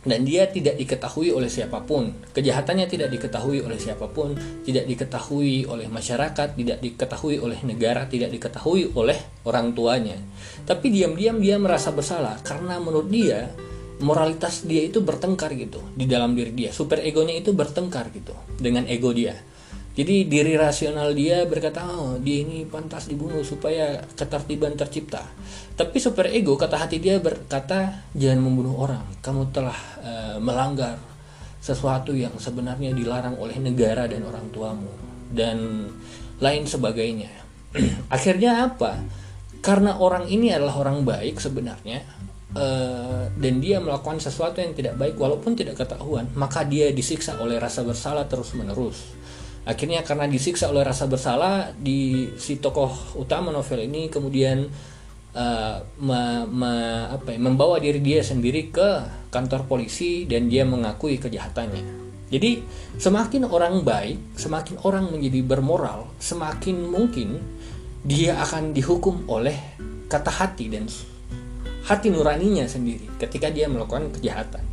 dan 0.00 0.24
dia 0.24 0.48
tidak 0.48 0.80
diketahui 0.80 1.28
oleh 1.28 1.48
siapa 1.52 1.84
pun. 1.84 2.12
Kejahatannya 2.32 2.86
tidak 2.88 3.12
diketahui 3.12 3.60
oleh 3.60 3.76
siapa 3.76 4.08
pun, 4.08 4.32
tidak 4.64 4.88
diketahui 4.88 5.68
oleh 5.68 5.86
masyarakat, 5.92 6.56
tidak 6.56 6.78
diketahui 6.80 7.36
oleh 7.36 7.60
negara, 7.68 8.08
tidak 8.08 8.32
diketahui 8.32 8.96
oleh 8.96 9.18
orang 9.44 9.76
tuanya. 9.76 10.16
Tapi 10.64 10.88
diam-diam 10.88 11.36
dia 11.36 11.60
merasa 11.60 11.92
bersalah 11.92 12.40
karena 12.40 12.80
menurut 12.80 13.12
dia 13.12 13.52
moralitas 14.00 14.64
dia 14.64 14.80
itu 14.88 15.04
bertengkar 15.04 15.52
gitu 15.60 15.84
di 15.92 16.08
dalam 16.08 16.32
diri 16.32 16.56
dia. 16.56 16.72
Super 16.72 17.04
egonya 17.04 17.36
itu 17.36 17.52
bertengkar 17.52 18.08
gitu 18.16 18.32
dengan 18.56 18.88
ego 18.88 19.12
dia. 19.12 19.36
Jadi 20.00 20.24
diri 20.32 20.56
rasional 20.56 21.12
dia 21.12 21.44
berkata, 21.44 21.84
oh 21.84 22.16
dia 22.16 22.40
ini 22.40 22.64
pantas 22.64 23.04
dibunuh 23.04 23.44
supaya 23.44 24.00
ketertiban 24.16 24.72
tercipta. 24.72 25.20
Tapi 25.76 26.00
super 26.00 26.24
ego 26.32 26.56
kata 26.56 26.80
hati 26.80 26.96
dia 26.96 27.20
berkata, 27.20 28.08
jangan 28.16 28.40
membunuh 28.40 28.80
orang. 28.80 29.04
Kamu 29.20 29.52
telah 29.52 29.76
uh, 30.00 30.36
melanggar 30.40 30.96
sesuatu 31.60 32.16
yang 32.16 32.32
sebenarnya 32.40 32.96
dilarang 32.96 33.36
oleh 33.36 33.60
negara 33.60 34.08
dan 34.08 34.24
orang 34.24 34.48
tuamu 34.48 34.88
dan 35.36 35.92
lain 36.40 36.64
sebagainya. 36.64 37.28
Akhirnya 38.16 38.72
apa? 38.72 39.04
Karena 39.60 40.00
orang 40.00 40.32
ini 40.32 40.48
adalah 40.48 40.80
orang 40.80 41.04
baik 41.04 41.36
sebenarnya, 41.36 42.00
uh, 42.56 43.28
dan 43.36 43.60
dia 43.60 43.76
melakukan 43.84 44.16
sesuatu 44.16 44.64
yang 44.64 44.72
tidak 44.72 44.96
baik 44.96 45.20
walaupun 45.20 45.52
tidak 45.52 45.76
ketahuan, 45.76 46.24
maka 46.32 46.64
dia 46.64 46.88
disiksa 46.88 47.36
oleh 47.36 47.60
rasa 47.60 47.84
bersalah 47.84 48.24
terus 48.24 48.56
menerus 48.56 49.19
akhirnya 49.70 50.02
karena 50.02 50.26
disiksa 50.26 50.66
oleh 50.66 50.82
rasa 50.82 51.06
bersalah 51.06 51.70
di 51.78 52.26
si 52.34 52.58
tokoh 52.58 53.14
utama 53.22 53.54
novel 53.54 53.86
ini 53.86 54.10
kemudian 54.10 54.66
uh, 55.34 55.76
me, 56.02 56.22
me, 56.50 56.72
apa 57.06 57.30
ya, 57.30 57.38
membawa 57.38 57.78
diri 57.78 58.02
dia 58.02 58.20
sendiri 58.26 58.74
ke 58.74 58.90
kantor 59.30 59.70
polisi 59.70 60.26
dan 60.26 60.50
dia 60.50 60.66
mengakui 60.66 61.22
kejahatannya. 61.22 62.02
Jadi 62.30 62.62
semakin 62.94 63.46
orang 63.46 63.82
baik 63.82 64.38
semakin 64.38 64.78
orang 64.86 65.10
menjadi 65.10 65.42
bermoral 65.42 66.06
semakin 66.22 66.86
mungkin 66.86 67.42
dia 68.06 68.38
akan 68.38 68.70
dihukum 68.70 69.26
oleh 69.26 69.54
kata 70.06 70.30
hati 70.30 70.70
dan 70.70 70.86
hati 71.90 72.06
nuraninya 72.14 72.70
sendiri 72.70 73.18
ketika 73.18 73.50
dia 73.50 73.66
melakukan 73.66 74.14
kejahatan 74.14 74.69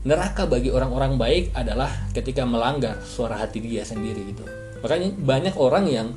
neraka 0.00 0.48
bagi 0.48 0.72
orang-orang 0.72 1.20
baik 1.20 1.44
adalah 1.52 2.08
ketika 2.16 2.48
melanggar 2.48 2.96
suara 3.04 3.36
hati 3.36 3.60
dia 3.60 3.84
sendiri 3.84 4.32
gitu. 4.32 4.44
Makanya 4.80 5.12
banyak 5.12 5.54
orang 5.60 5.84
yang 5.88 6.08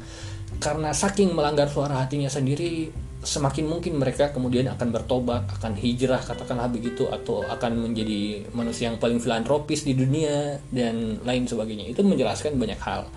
karena 0.64 0.96
saking 0.96 1.36
melanggar 1.36 1.68
suara 1.68 2.00
hatinya 2.00 2.32
sendiri 2.32 2.88
semakin 3.24 3.68
mungkin 3.72 3.96
mereka 3.96 4.36
kemudian 4.36 4.68
akan 4.68 4.92
bertobat 4.92 5.48
akan 5.60 5.80
hijrah 5.80 6.20
katakanlah 6.20 6.68
begitu 6.68 7.08
atau 7.08 7.44
akan 7.48 7.88
menjadi 7.88 8.44
manusia 8.52 8.92
yang 8.92 9.00
paling 9.00 9.20
filantropis 9.24 9.88
di 9.88 9.96
dunia 9.96 10.60
dan 10.72 11.20
lain 11.24 11.48
sebagainya. 11.48 11.92
Itu 11.92 12.04
menjelaskan 12.04 12.56
banyak 12.56 12.80
hal. 12.80 13.08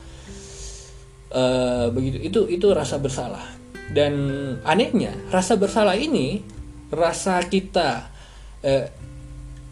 E, 1.30 1.42
begitu. 1.94 2.16
Itu 2.22 2.40
itu 2.50 2.66
rasa 2.74 2.98
bersalah. 2.98 3.46
Dan 3.86 4.14
anehnya 4.66 5.14
rasa 5.30 5.54
bersalah 5.54 5.94
ini 5.94 6.42
rasa 6.90 7.42
kita 7.46 8.10
e, 8.62 9.05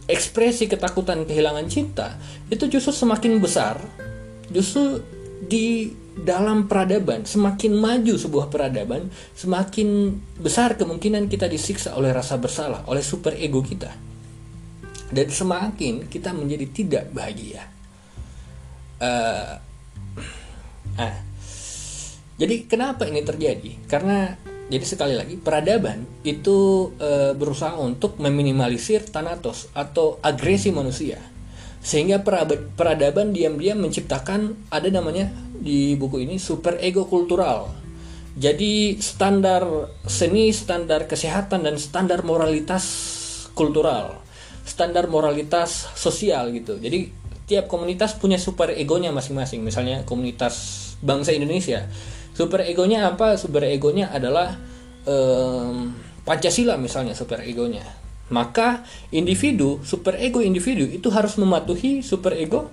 ekspresi 0.04 0.68
ketakutan 0.68 1.24
kehilangan 1.24 1.66
cinta 1.68 2.20
itu 2.52 2.68
justru 2.68 2.92
semakin 2.92 3.40
besar 3.40 3.80
justru 4.52 5.00
di 5.44 5.92
dalam 6.14 6.70
peradaban 6.70 7.26
semakin 7.26 7.74
maju 7.74 8.14
sebuah 8.14 8.46
peradaban 8.46 9.10
semakin 9.34 10.14
besar 10.38 10.78
kemungkinan 10.78 11.26
kita 11.26 11.50
disiksa 11.50 11.98
oleh 11.98 12.14
rasa 12.14 12.38
bersalah 12.38 12.86
oleh 12.86 13.02
super 13.02 13.34
ego 13.34 13.58
kita. 13.60 13.90
Dan 15.14 15.30
semakin 15.30 16.10
kita 16.10 16.34
menjadi 16.34 16.66
tidak 16.74 17.04
bahagia. 17.14 17.62
Uh, 18.98 19.58
uh, 20.98 21.16
jadi 22.34 22.66
kenapa 22.66 23.06
ini 23.06 23.22
terjadi? 23.22 23.78
Karena 23.86 24.34
jadi 24.64 24.85
sekali 24.88 25.12
lagi 25.12 25.37
peradaban 25.37 26.09
itu 26.24 26.88
e, 26.96 27.37
berusaha 27.37 27.77
untuk 27.77 28.16
meminimalisir 28.16 29.05
tanatos 29.12 29.68
atau 29.77 30.16
agresi 30.24 30.72
manusia. 30.72 31.20
Sehingga 31.85 32.24
peradaban 32.24 33.37
diam-diam 33.37 33.77
menciptakan 33.77 34.72
ada 34.72 34.88
namanya 34.88 35.29
di 35.61 35.92
buku 36.00 36.24
ini 36.24 36.40
super 36.40 36.81
ego 36.81 37.05
kultural. 37.05 37.77
Jadi 38.40 38.96
standar 39.05 39.92
seni, 40.09 40.48
standar 40.50 41.05
kesehatan 41.05 41.68
dan 41.68 41.77
standar 41.77 42.24
moralitas 42.24 42.85
kultural, 43.53 44.16
standar 44.64 45.12
moralitas 45.12 45.92
sosial 45.92 46.57
gitu. 46.57 46.81
Jadi 46.81 47.12
tiap 47.44 47.68
komunitas 47.68 48.16
punya 48.16 48.40
super 48.40 48.72
egonya 48.72 49.12
masing-masing. 49.12 49.61
Misalnya 49.61 50.09
komunitas 50.09 50.96
bangsa 51.05 51.37
Indonesia 51.37 51.85
super 52.36 52.60
egonya 52.66 53.08
apa? 53.08 53.38
Super 53.40 53.64
egonya 53.70 54.10
adalah 54.12 54.52
um, 55.08 55.94
Pancasila 56.26 56.76
misalnya 56.76 57.16
super 57.16 57.40
egonya 57.40 58.04
maka 58.32 58.80
individu 59.12 59.84
super 59.84 60.16
ego 60.16 60.40
individu 60.40 60.88
itu 60.88 61.12
harus 61.12 61.36
mematuhi 61.36 62.00
super 62.00 62.32
ego 62.32 62.72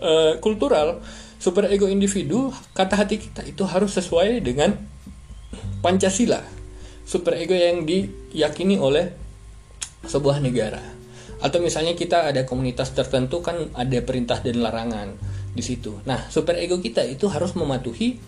uh, 0.00 0.36
kultural. 0.44 1.00
Super 1.40 1.72
ego 1.72 1.88
individu 1.88 2.52
kata 2.76 3.00
hati 3.00 3.16
kita 3.16 3.40
itu 3.48 3.64
harus 3.64 3.96
sesuai 3.96 4.44
dengan 4.44 4.76
Pancasila. 5.80 6.44
Super 7.08 7.40
ego 7.40 7.56
yang 7.56 7.88
diyakini 7.88 8.76
oleh 8.76 9.08
sebuah 10.04 10.44
negara. 10.44 10.84
Atau 11.40 11.64
misalnya 11.64 11.96
kita 11.96 12.28
ada 12.28 12.44
komunitas 12.44 12.92
tertentu 12.92 13.40
kan 13.40 13.72
ada 13.72 13.98
perintah 14.04 14.44
dan 14.44 14.60
larangan 14.60 15.16
di 15.56 15.64
situ. 15.64 15.96
Nah 16.04 16.28
super 16.28 16.60
ego 16.60 16.76
kita 16.76 17.00
itu 17.08 17.24
harus 17.32 17.56
mematuhi 17.56 18.20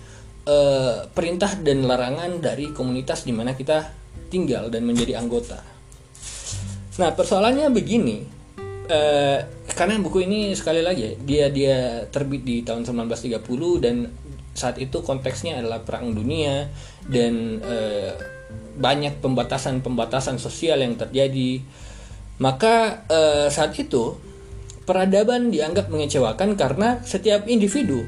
uh, 0.47 1.07
perintah 1.11 1.55
dan 1.61 1.87
larangan 1.87 2.39
dari 2.43 2.71
komunitas 2.75 3.27
di 3.27 3.33
mana 3.35 3.55
kita 3.55 3.91
tinggal 4.33 4.73
dan 4.73 4.87
menjadi 4.87 5.21
anggota. 5.21 5.61
Nah 6.99 7.11
persoalannya 7.17 7.73
begini, 7.73 8.25
uh, 8.89 9.39
karena 9.73 10.01
buku 10.01 10.25
ini 10.25 10.53
sekali 10.53 10.85
lagi 10.85 11.17
dia 11.23 11.49
dia 11.49 12.05
terbit 12.09 12.43
di 12.45 12.57
tahun 12.65 12.85
1930 12.85 13.85
dan 13.85 13.97
saat 14.53 14.77
itu 14.77 15.01
konteksnya 15.01 15.65
adalah 15.65 15.81
perang 15.81 16.13
dunia 16.13 16.69
dan 17.09 17.59
uh, 17.65 18.13
banyak 18.77 19.21
pembatasan-pembatasan 19.21 20.41
sosial 20.41 20.81
yang 20.81 20.97
terjadi. 20.97 21.61
Maka 22.41 23.07
saat 23.55 23.71
itu 23.79 24.19
peradaban 24.83 25.55
dianggap 25.55 25.87
mengecewakan 25.87 26.59
karena 26.59 26.99
setiap 27.07 27.47
individu 27.47 28.03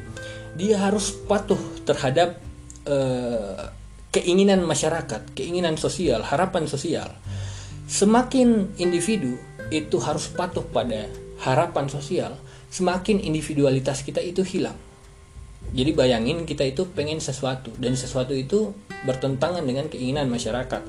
dia 0.59 0.79
harus 0.79 1.14
patuh 1.14 1.73
terhadap 1.85 2.40
uh, 2.88 3.70
keinginan 4.14 4.62
masyarakat, 4.62 5.35
keinginan 5.35 5.75
sosial, 5.77 6.23
harapan 6.23 6.70
sosial. 6.70 7.11
Semakin 7.85 8.73
individu 8.81 9.37
itu 9.68 9.97
harus 10.01 10.31
patuh 10.33 10.64
pada 10.64 11.09
harapan 11.42 11.90
sosial, 11.90 12.38
semakin 12.70 13.20
individualitas 13.20 14.07
kita 14.07 14.23
itu 14.23 14.40
hilang. 14.47 14.77
Jadi 15.75 15.90
bayangin 15.90 16.47
kita 16.47 16.62
itu 16.62 16.87
pengen 16.92 17.18
sesuatu 17.18 17.75
dan 17.83 17.99
sesuatu 17.99 18.31
itu 18.37 18.70
bertentangan 19.03 19.64
dengan 19.66 19.90
keinginan 19.90 20.31
masyarakat. 20.31 20.83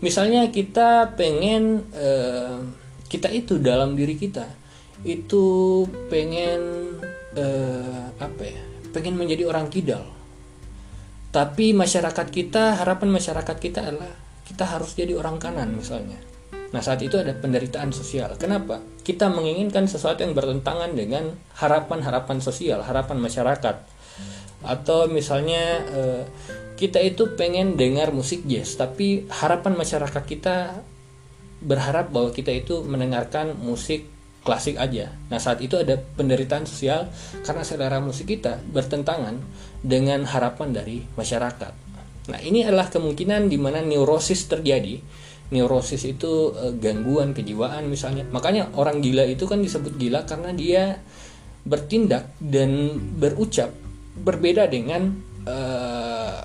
Misalnya 0.00 0.48
kita 0.48 1.14
pengen 1.14 1.84
uh, 1.92 2.58
kita 3.12 3.28
itu 3.30 3.60
dalam 3.60 3.94
diri 3.94 4.16
kita 4.16 4.48
itu 5.04 5.84
pengen 6.08 6.60
uh, 7.36 8.08
apa 8.16 8.42
ya? 8.42 8.62
pengen 8.94 9.18
menjadi 9.18 9.50
orang 9.50 9.66
kidal 9.68 10.13
tapi 11.34 11.74
masyarakat 11.74 12.30
kita 12.30 12.78
harapan 12.78 13.10
masyarakat 13.10 13.56
kita 13.58 13.82
adalah 13.82 14.14
kita 14.46 14.70
harus 14.70 14.94
jadi 14.94 15.18
orang 15.18 15.42
kanan 15.42 15.74
misalnya. 15.74 16.14
Nah 16.70 16.78
saat 16.78 17.02
itu 17.02 17.18
ada 17.18 17.34
penderitaan 17.34 17.90
sosial. 17.90 18.38
Kenapa? 18.38 18.78
Kita 19.02 19.26
menginginkan 19.34 19.90
sesuatu 19.90 20.22
yang 20.22 20.30
bertentangan 20.30 20.94
dengan 20.94 21.34
harapan-harapan 21.58 22.38
sosial 22.38 22.86
harapan 22.86 23.18
masyarakat. 23.18 23.76
Atau 24.62 25.10
misalnya 25.10 25.82
eh, 25.90 26.22
kita 26.78 27.02
itu 27.02 27.34
pengen 27.34 27.74
dengar 27.74 28.14
musik 28.14 28.46
jazz 28.46 28.78
tapi 28.78 29.26
harapan 29.26 29.74
masyarakat 29.74 30.22
kita 30.22 30.86
berharap 31.66 32.14
bahwa 32.14 32.30
kita 32.30 32.54
itu 32.54 32.86
mendengarkan 32.86 33.58
musik 33.58 34.06
klasik 34.44 34.76
aja. 34.76 35.10
Nah 35.32 35.40
saat 35.40 35.64
itu 35.64 35.80
ada 35.80 35.96
penderitaan 35.96 36.68
sosial 36.68 37.08
karena 37.42 37.64
selera 37.64 37.98
musik 37.98 38.28
kita 38.28 38.60
bertentangan 38.70 39.40
dengan 39.80 40.28
harapan 40.28 40.76
dari 40.76 41.00
masyarakat. 41.16 41.72
Nah 42.28 42.40
ini 42.44 42.62
adalah 42.62 42.92
kemungkinan 42.92 43.48
di 43.48 43.56
mana 43.56 43.80
neurosis 43.80 44.46
terjadi 44.46 45.00
neurosis 45.52 46.02
itu 46.08 46.50
uh, 46.56 46.72
gangguan 46.80 47.36
kejiwaan 47.36 47.84
misalnya 47.86 48.24
makanya 48.32 48.72
orang 48.80 49.04
gila 49.04 49.28
itu 49.28 49.44
kan 49.44 49.60
disebut 49.60 50.00
gila 50.00 50.24
karena 50.24 50.50
dia 50.56 50.98
bertindak 51.64 52.32
dan 52.40 52.96
berucap 53.16 53.72
berbeda 54.18 54.68
dengan 54.68 55.14
uh, 55.44 56.42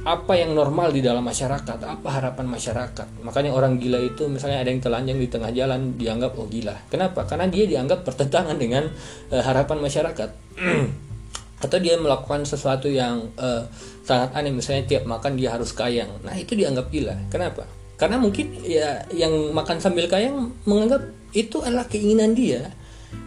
apa 0.00 0.32
yang 0.32 0.56
normal 0.56 0.96
di 0.96 1.04
dalam 1.04 1.20
masyarakat, 1.20 1.76
apa 1.76 2.08
harapan 2.08 2.48
masyarakat. 2.48 3.20
Makanya 3.20 3.52
orang 3.52 3.76
gila 3.76 4.00
itu 4.00 4.32
misalnya 4.32 4.64
ada 4.64 4.72
yang 4.72 4.80
telanjang 4.80 5.20
di 5.20 5.28
tengah 5.28 5.52
jalan 5.52 5.92
dianggap 6.00 6.32
oh 6.40 6.48
gila. 6.48 6.72
Kenapa? 6.88 7.28
Karena 7.28 7.44
dia 7.52 7.68
dianggap 7.68 8.08
bertentangan 8.08 8.56
dengan 8.56 8.88
uh, 9.28 9.42
harapan 9.44 9.78
masyarakat. 9.84 10.30
Atau 11.64 11.76
dia 11.84 12.00
melakukan 12.00 12.48
sesuatu 12.48 12.88
yang 12.88 13.28
uh, 13.36 13.68
sangat 14.00 14.32
aneh 14.32 14.48
misalnya 14.48 14.88
tiap 14.88 15.04
makan 15.04 15.36
dia 15.36 15.52
harus 15.52 15.76
kayang. 15.76 16.08
Nah, 16.24 16.32
itu 16.32 16.56
dianggap 16.56 16.88
gila. 16.88 17.28
Kenapa? 17.28 17.68
Karena 18.00 18.16
mungkin 18.16 18.56
ya 18.64 19.04
yang 19.12 19.52
makan 19.52 19.76
sambil 19.84 20.08
kayang 20.08 20.56
menganggap 20.64 21.04
itu 21.36 21.60
adalah 21.60 21.84
keinginan 21.84 22.32
dia. 22.32 22.72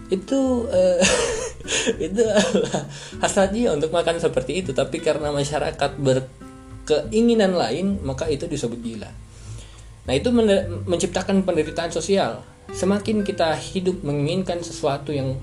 Itu 0.10 0.66
uh, 0.66 0.98
itu 2.10 2.22
adalah 2.26 2.90
hasrat 3.22 3.54
untuk 3.54 3.94
makan 3.94 4.18
seperti 4.18 4.66
itu, 4.66 4.74
tapi 4.74 4.98
karena 4.98 5.30
masyarakat 5.30 6.02
ber 6.02 6.43
keinginan 6.84 7.56
lain 7.56 8.00
maka 8.04 8.28
itu 8.28 8.48
disebut 8.48 8.80
gila. 8.84 9.12
Nah 10.04 10.14
itu 10.14 10.30
men 10.36 10.48
menciptakan 10.84 11.48
penderitaan 11.48 11.92
sosial. 11.92 12.44
Semakin 12.72 13.24
kita 13.28 13.56
hidup 13.56 14.04
menginginkan 14.04 14.64
sesuatu 14.64 15.12
yang 15.12 15.36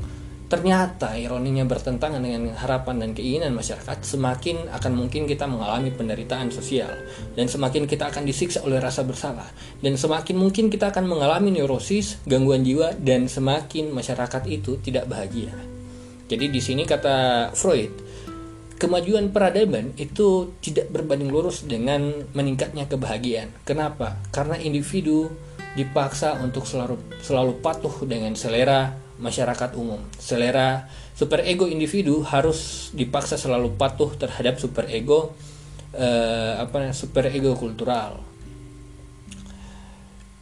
ternyata 0.51 1.15
ironinya 1.15 1.63
bertentangan 1.63 2.19
dengan 2.19 2.51
harapan 2.59 2.99
dan 2.99 3.11
keinginan 3.15 3.55
masyarakat, 3.55 4.03
semakin 4.03 4.67
akan 4.75 4.93
mungkin 4.99 5.31
kita 5.31 5.47
mengalami 5.47 5.95
penderitaan 5.95 6.51
sosial. 6.51 6.91
Dan 7.39 7.47
semakin 7.47 7.87
kita 7.87 8.11
akan 8.11 8.27
disiksa 8.27 8.67
oleh 8.67 8.83
rasa 8.83 9.07
bersalah. 9.07 9.47
Dan 9.79 9.95
semakin 9.95 10.35
mungkin 10.35 10.67
kita 10.67 10.91
akan 10.91 11.07
mengalami 11.07 11.55
neurosis, 11.55 12.19
gangguan 12.27 12.67
jiwa 12.67 12.99
dan 12.99 13.31
semakin 13.31 13.95
masyarakat 13.95 14.43
itu 14.51 14.83
tidak 14.83 15.07
bahagia. 15.07 15.55
Jadi 16.27 16.47
di 16.51 16.61
sini 16.63 16.83
kata 16.83 17.51
Freud, 17.55 18.10
kemajuan 18.81 19.29
peradaban 19.29 19.93
itu 20.01 20.57
tidak 20.65 20.89
berbanding 20.89 21.29
lurus 21.29 21.69
dengan 21.69 22.25
meningkatnya 22.33 22.89
kebahagiaan. 22.89 23.53
Kenapa? 23.69 24.17
Karena 24.33 24.57
individu 24.57 25.29
dipaksa 25.77 26.41
untuk 26.41 26.65
selalu 26.65 26.97
selalu 27.21 27.61
patuh 27.61 27.93
dengan 28.09 28.33
selera 28.33 28.97
masyarakat 29.21 29.77
umum. 29.77 30.01
Selera 30.17 30.89
superego 31.13 31.69
individu 31.69 32.25
harus 32.25 32.89
dipaksa 32.97 33.37
selalu 33.37 33.77
patuh 33.77 34.17
terhadap 34.17 34.57
superego 34.57 35.37
eh, 35.93 36.57
apa 36.57 36.97
superego 36.97 37.53
kultural. 37.61 38.25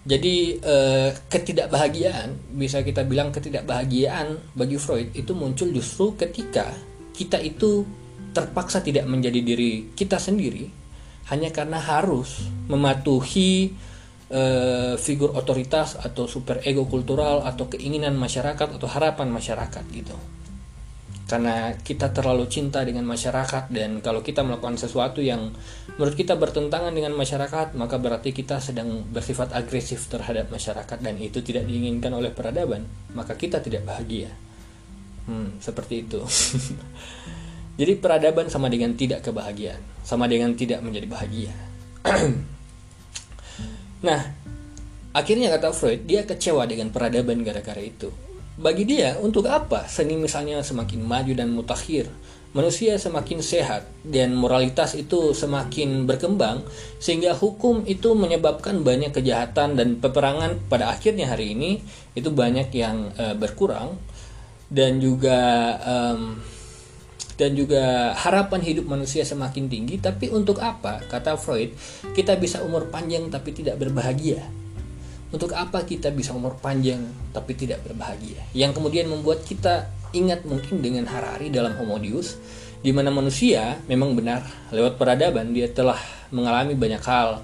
Jadi 0.09 0.63
eh, 0.63 1.11
ketidakbahagiaan 1.27 2.55
bisa 2.55 2.87
kita 2.87 3.03
bilang 3.03 3.35
ketidakbahagiaan 3.35 4.55
bagi 4.55 4.79
Freud 4.79 5.11
itu 5.13 5.35
muncul 5.35 5.75
justru 5.75 6.15
ketika 6.15 6.71
kita 7.13 7.43
itu 7.43 7.83
terpaksa 8.33 8.85
tidak 8.85 9.09
menjadi 9.09 9.41
diri 9.41 9.93
kita 9.97 10.21
sendiri 10.21 10.69
hanya 11.29 11.53
karena 11.53 11.77
harus 11.77 12.49
mematuhi 12.69 13.73
uh, 14.33 14.95
figur 14.97 15.37
otoritas 15.37 16.01
atau 16.01 16.25
super 16.25 16.65
ego 16.65 16.89
kultural 16.89 17.45
atau 17.45 17.69
keinginan 17.69 18.17
masyarakat 18.17 18.81
atau 18.81 18.89
harapan 18.89 19.29
masyarakat 19.29 19.85
gitu. 19.93 20.17
Karena 21.29 21.77
kita 21.77 22.09
terlalu 22.09 22.49
cinta 22.49 22.81
dengan 22.81 23.05
masyarakat 23.05 23.69
dan 23.69 24.01
kalau 24.01 24.25
kita 24.25 24.41
melakukan 24.41 24.81
sesuatu 24.81 25.21
yang 25.21 25.53
menurut 26.01 26.17
kita 26.17 26.41
bertentangan 26.41 26.89
dengan 26.89 27.13
masyarakat 27.13 27.77
maka 27.77 28.01
berarti 28.01 28.33
kita 28.33 28.65
sedang 28.65 29.05
bersifat 29.13 29.53
agresif 29.53 30.09
terhadap 30.09 30.49
masyarakat 30.49 30.97
dan 31.05 31.21
itu 31.21 31.45
tidak 31.45 31.69
diinginkan 31.69 32.17
oleh 32.17 32.33
peradaban 32.33 32.89
maka 33.13 33.37
kita 33.37 33.61
tidak 33.61 33.85
bahagia. 33.85 34.33
Hmm, 35.29 35.61
seperti 35.61 36.09
itu 36.09 36.25
Jadi 37.79 37.95
peradaban 37.95 38.51
sama 38.51 38.67
dengan 38.67 38.99
tidak 38.99 39.23
kebahagiaan, 39.23 39.79
sama 40.03 40.27
dengan 40.27 40.51
tidak 40.59 40.83
menjadi 40.83 41.07
bahagia. 41.07 41.55
nah, 44.07 44.35
akhirnya 45.15 45.55
kata 45.55 45.71
Freud, 45.71 46.03
dia 46.03 46.27
kecewa 46.27 46.67
dengan 46.67 46.91
peradaban 46.91 47.47
gara-gara 47.47 47.79
itu. 47.79 48.11
Bagi 48.59 48.83
dia, 48.83 49.15
untuk 49.23 49.47
apa 49.47 49.87
seni 49.87 50.19
misalnya 50.19 50.59
semakin 50.67 51.07
maju 51.07 51.31
dan 51.39 51.55
mutakhir, 51.55 52.11
manusia 52.51 52.99
semakin 52.99 53.39
sehat 53.39 53.87
dan 54.03 54.35
moralitas 54.35 54.99
itu 54.99 55.31
semakin 55.31 56.09
berkembang 56.11 56.67
sehingga 56.99 57.39
hukum 57.39 57.87
itu 57.87 58.19
menyebabkan 58.19 58.83
banyak 58.83 59.15
kejahatan 59.15 59.79
dan 59.79 60.03
peperangan 60.03 60.59
pada 60.67 60.91
akhirnya 60.91 61.31
hari 61.31 61.55
ini 61.55 61.79
itu 62.19 62.35
banyak 62.35 62.75
yang 62.75 63.15
uh, 63.15 63.39
berkurang 63.39 63.95
dan 64.73 64.99
juga 64.99 65.39
um, 65.87 66.41
dan 67.39 67.55
juga 67.55 68.13
harapan 68.19 68.61
hidup 68.61 68.91
manusia 68.91 69.23
semakin 69.23 69.71
tinggi. 69.71 70.03
Tapi 70.03 70.35
untuk 70.35 70.59
apa 70.59 71.01
kata 71.07 71.39
Freud 71.39 71.73
kita 72.13 72.35
bisa 72.35 72.61
umur 72.67 72.91
panjang 72.91 73.31
tapi 73.31 73.55
tidak 73.55 73.79
berbahagia? 73.79 74.43
Untuk 75.31 75.55
apa 75.55 75.87
kita 75.87 76.11
bisa 76.11 76.35
umur 76.35 76.59
panjang 76.59 76.99
tapi 77.31 77.55
tidak 77.55 77.87
berbahagia? 77.87 78.43
Yang 78.53 78.83
kemudian 78.83 79.07
membuat 79.07 79.47
kita 79.47 79.87
ingat 80.11 80.43
mungkin 80.43 80.83
dengan 80.83 81.07
Harari 81.07 81.49
dalam 81.49 81.79
Homo 81.79 82.03
Deus 82.03 82.37
di 82.79 82.95
mana 82.95 83.11
manusia 83.11 83.79
memang 83.91 84.15
benar 84.15 84.43
lewat 84.71 84.97
peradaban 84.97 85.51
dia 85.51 85.69
telah 85.71 85.99
mengalami 86.31 86.79
banyak 86.79 87.03
hal 87.03 87.43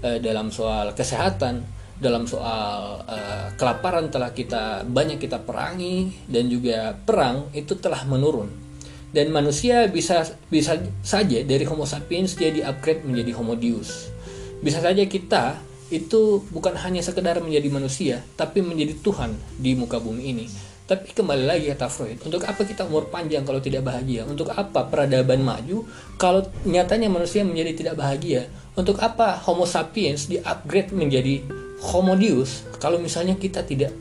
e, 0.00 0.22
dalam 0.22 0.54
soal 0.54 0.94
kesehatan 0.94 1.66
dalam 1.98 2.30
soal 2.30 3.02
e, 3.02 3.18
kelaparan 3.58 4.06
telah 4.06 4.30
kita 4.30 4.86
banyak 4.86 5.18
kita 5.18 5.42
perangi 5.42 6.30
dan 6.30 6.46
juga 6.46 6.94
perang 6.94 7.50
itu 7.52 7.74
telah 7.76 8.06
menurun 8.06 8.67
dan 9.12 9.32
manusia 9.32 9.88
bisa 9.88 10.24
bisa 10.52 10.76
saja 11.00 11.38
dari 11.44 11.64
Homo 11.64 11.88
sapiens 11.88 12.36
dia 12.36 12.52
di-upgrade 12.52 13.04
menjadi 13.08 13.32
Homo 13.40 13.56
Deus. 13.56 14.12
Bisa 14.60 14.82
saja 14.84 15.00
kita 15.06 15.56
itu 15.88 16.44
bukan 16.52 16.76
hanya 16.76 17.00
sekedar 17.00 17.40
menjadi 17.40 17.68
manusia, 17.72 18.20
tapi 18.36 18.60
menjadi 18.60 18.92
Tuhan 19.00 19.32
di 19.56 19.72
muka 19.72 19.96
bumi 19.96 20.24
ini. 20.36 20.46
Tapi 20.88 21.12
kembali 21.12 21.44
lagi 21.44 21.68
kata 21.68 21.88
Freud, 21.92 22.16
untuk 22.24 22.48
apa 22.48 22.64
kita 22.64 22.88
umur 22.88 23.12
panjang 23.12 23.44
kalau 23.44 23.60
tidak 23.60 23.84
bahagia? 23.84 24.24
Untuk 24.24 24.48
apa 24.48 24.88
peradaban 24.88 25.44
maju 25.44 25.84
kalau 26.16 26.48
nyatanya 26.64 27.12
manusia 27.12 27.44
menjadi 27.44 27.72
tidak 27.76 27.94
bahagia? 28.00 28.48
Untuk 28.72 28.96
apa 29.04 29.36
Homo 29.44 29.68
sapiens 29.68 30.32
di-upgrade 30.32 30.96
menjadi 30.96 31.44
Homo 31.92 32.16
Deus 32.16 32.64
kalau 32.80 32.96
misalnya 32.96 33.36
kita 33.36 33.64
tidak 33.68 33.92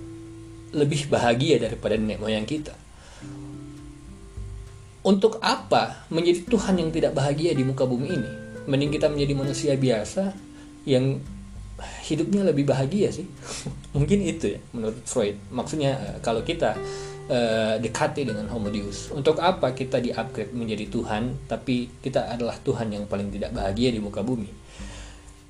lebih 0.72 1.12
bahagia 1.12 1.60
daripada 1.60 2.00
nenek 2.00 2.24
moyang 2.24 2.48
kita? 2.48 2.87
Untuk 5.08 5.40
apa 5.40 6.04
menjadi 6.12 6.44
Tuhan 6.44 6.84
yang 6.84 6.92
tidak 6.92 7.16
bahagia 7.16 7.56
di 7.56 7.64
muka 7.64 7.88
bumi 7.88 8.12
ini? 8.12 8.32
Mending 8.68 8.92
kita 8.92 9.08
menjadi 9.08 9.34
manusia 9.40 9.72
biasa 9.80 10.36
yang 10.84 11.24
hidupnya 12.04 12.44
lebih 12.44 12.68
bahagia 12.68 13.08
sih. 13.16 13.24
Mungkin 13.96 14.20
itu 14.28 14.60
ya 14.60 14.60
menurut 14.76 15.00
Freud. 15.08 15.40
Maksudnya 15.48 15.96
eh, 15.96 16.18
kalau 16.20 16.44
kita 16.44 16.76
uh, 17.32 17.80
dekati 17.80 18.28
dengan 18.28 18.52
Homo 18.52 18.68
Deus. 18.68 19.08
Untuk 19.16 19.40
apa 19.40 19.72
kita 19.72 20.04
di-upgrade 20.04 20.52
menjadi 20.52 20.92
Tuhan 20.92 21.48
tapi 21.48 21.88
kita 22.04 22.28
adalah 22.28 22.60
Tuhan 22.60 22.92
yang 22.92 23.08
paling 23.08 23.32
tidak 23.32 23.56
bahagia 23.56 23.96
di 23.96 24.04
muka 24.04 24.20
bumi? 24.20 24.52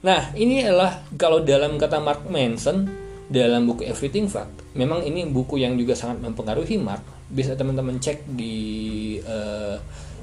Nah, 0.05 0.37
ini 0.37 0.61
adalah 0.61 1.01
kalau 1.17 1.41
dalam 1.41 1.81
kata 1.81 1.97
Mark 1.97 2.29
Manson 2.29 2.85
dalam 3.25 3.65
buku 3.65 3.89
Everything 3.89 4.29
Fact, 4.29 4.77
memang 4.77 5.01
ini 5.01 5.25
buku 5.25 5.57
yang 5.57 5.73
juga 5.73 5.97
sangat 5.97 6.21
mempengaruhi 6.21 6.77
Mark 6.77 7.16
bisa 7.27 7.53
teman-teman 7.59 7.99
cek 7.99 8.23
di 8.31 8.55
uh, 9.23 9.75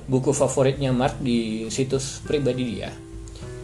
buku 0.09 0.33
favoritnya 0.33 0.93
Mark 0.93 1.21
di 1.21 1.69
situs 1.69 2.21
pribadi 2.25 2.77
dia. 2.77 2.93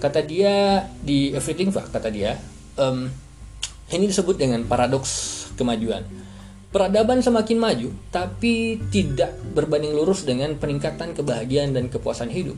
Kata 0.01 0.25
dia 0.25 0.85
di 1.05 1.33
Everything 1.33 1.69
Fact 1.73 1.93
kata 1.93 2.09
dia 2.09 2.37
um, 2.81 3.09
ini 3.93 4.05
disebut 4.09 4.41
dengan 4.41 4.65
paradoks 4.65 5.45
kemajuan. 5.57 6.05
Peradaban 6.71 7.21
semakin 7.21 7.59
maju 7.59 7.91
tapi 8.09 8.79
tidak 8.95 9.35
berbanding 9.53 9.93
lurus 9.93 10.23
dengan 10.23 10.55
peningkatan 10.57 11.13
kebahagiaan 11.19 11.75
dan 11.75 11.91
kepuasan 11.91 12.31
hidup. 12.31 12.57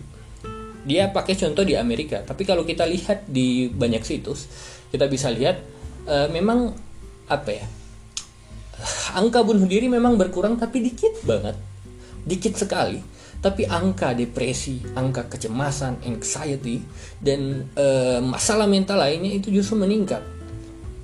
Dia 0.82 1.11
pakai 1.14 1.38
contoh 1.38 1.62
di 1.62 1.78
Amerika 1.78 2.22
tapi 2.22 2.42
kalau 2.46 2.66
kita 2.66 2.86
lihat 2.86 3.26
di 3.30 3.70
banyak 3.70 4.02
situs 4.02 4.46
kita 4.92 5.09
bisa 5.09 5.32
lihat 5.32 5.62
uh, 6.06 6.28
memang 6.28 6.74
apa 7.30 7.50
ya 7.54 7.66
angka 9.18 9.42
bunuh 9.46 9.64
diri 9.66 9.86
memang 9.86 10.18
berkurang 10.18 10.58
tapi 10.58 10.82
dikit 10.82 11.22
banget 11.24 11.56
dikit 12.22 12.54
sekali 12.54 13.12
tapi 13.42 13.66
angka 13.66 14.14
depresi, 14.14 14.78
angka 14.94 15.26
kecemasan, 15.26 16.06
anxiety 16.06 16.78
dan 17.18 17.66
e, 17.74 17.86
masalah 18.22 18.70
mental 18.70 19.02
lainnya 19.02 19.34
itu 19.34 19.50
justru 19.50 19.82
meningkat. 19.82 20.22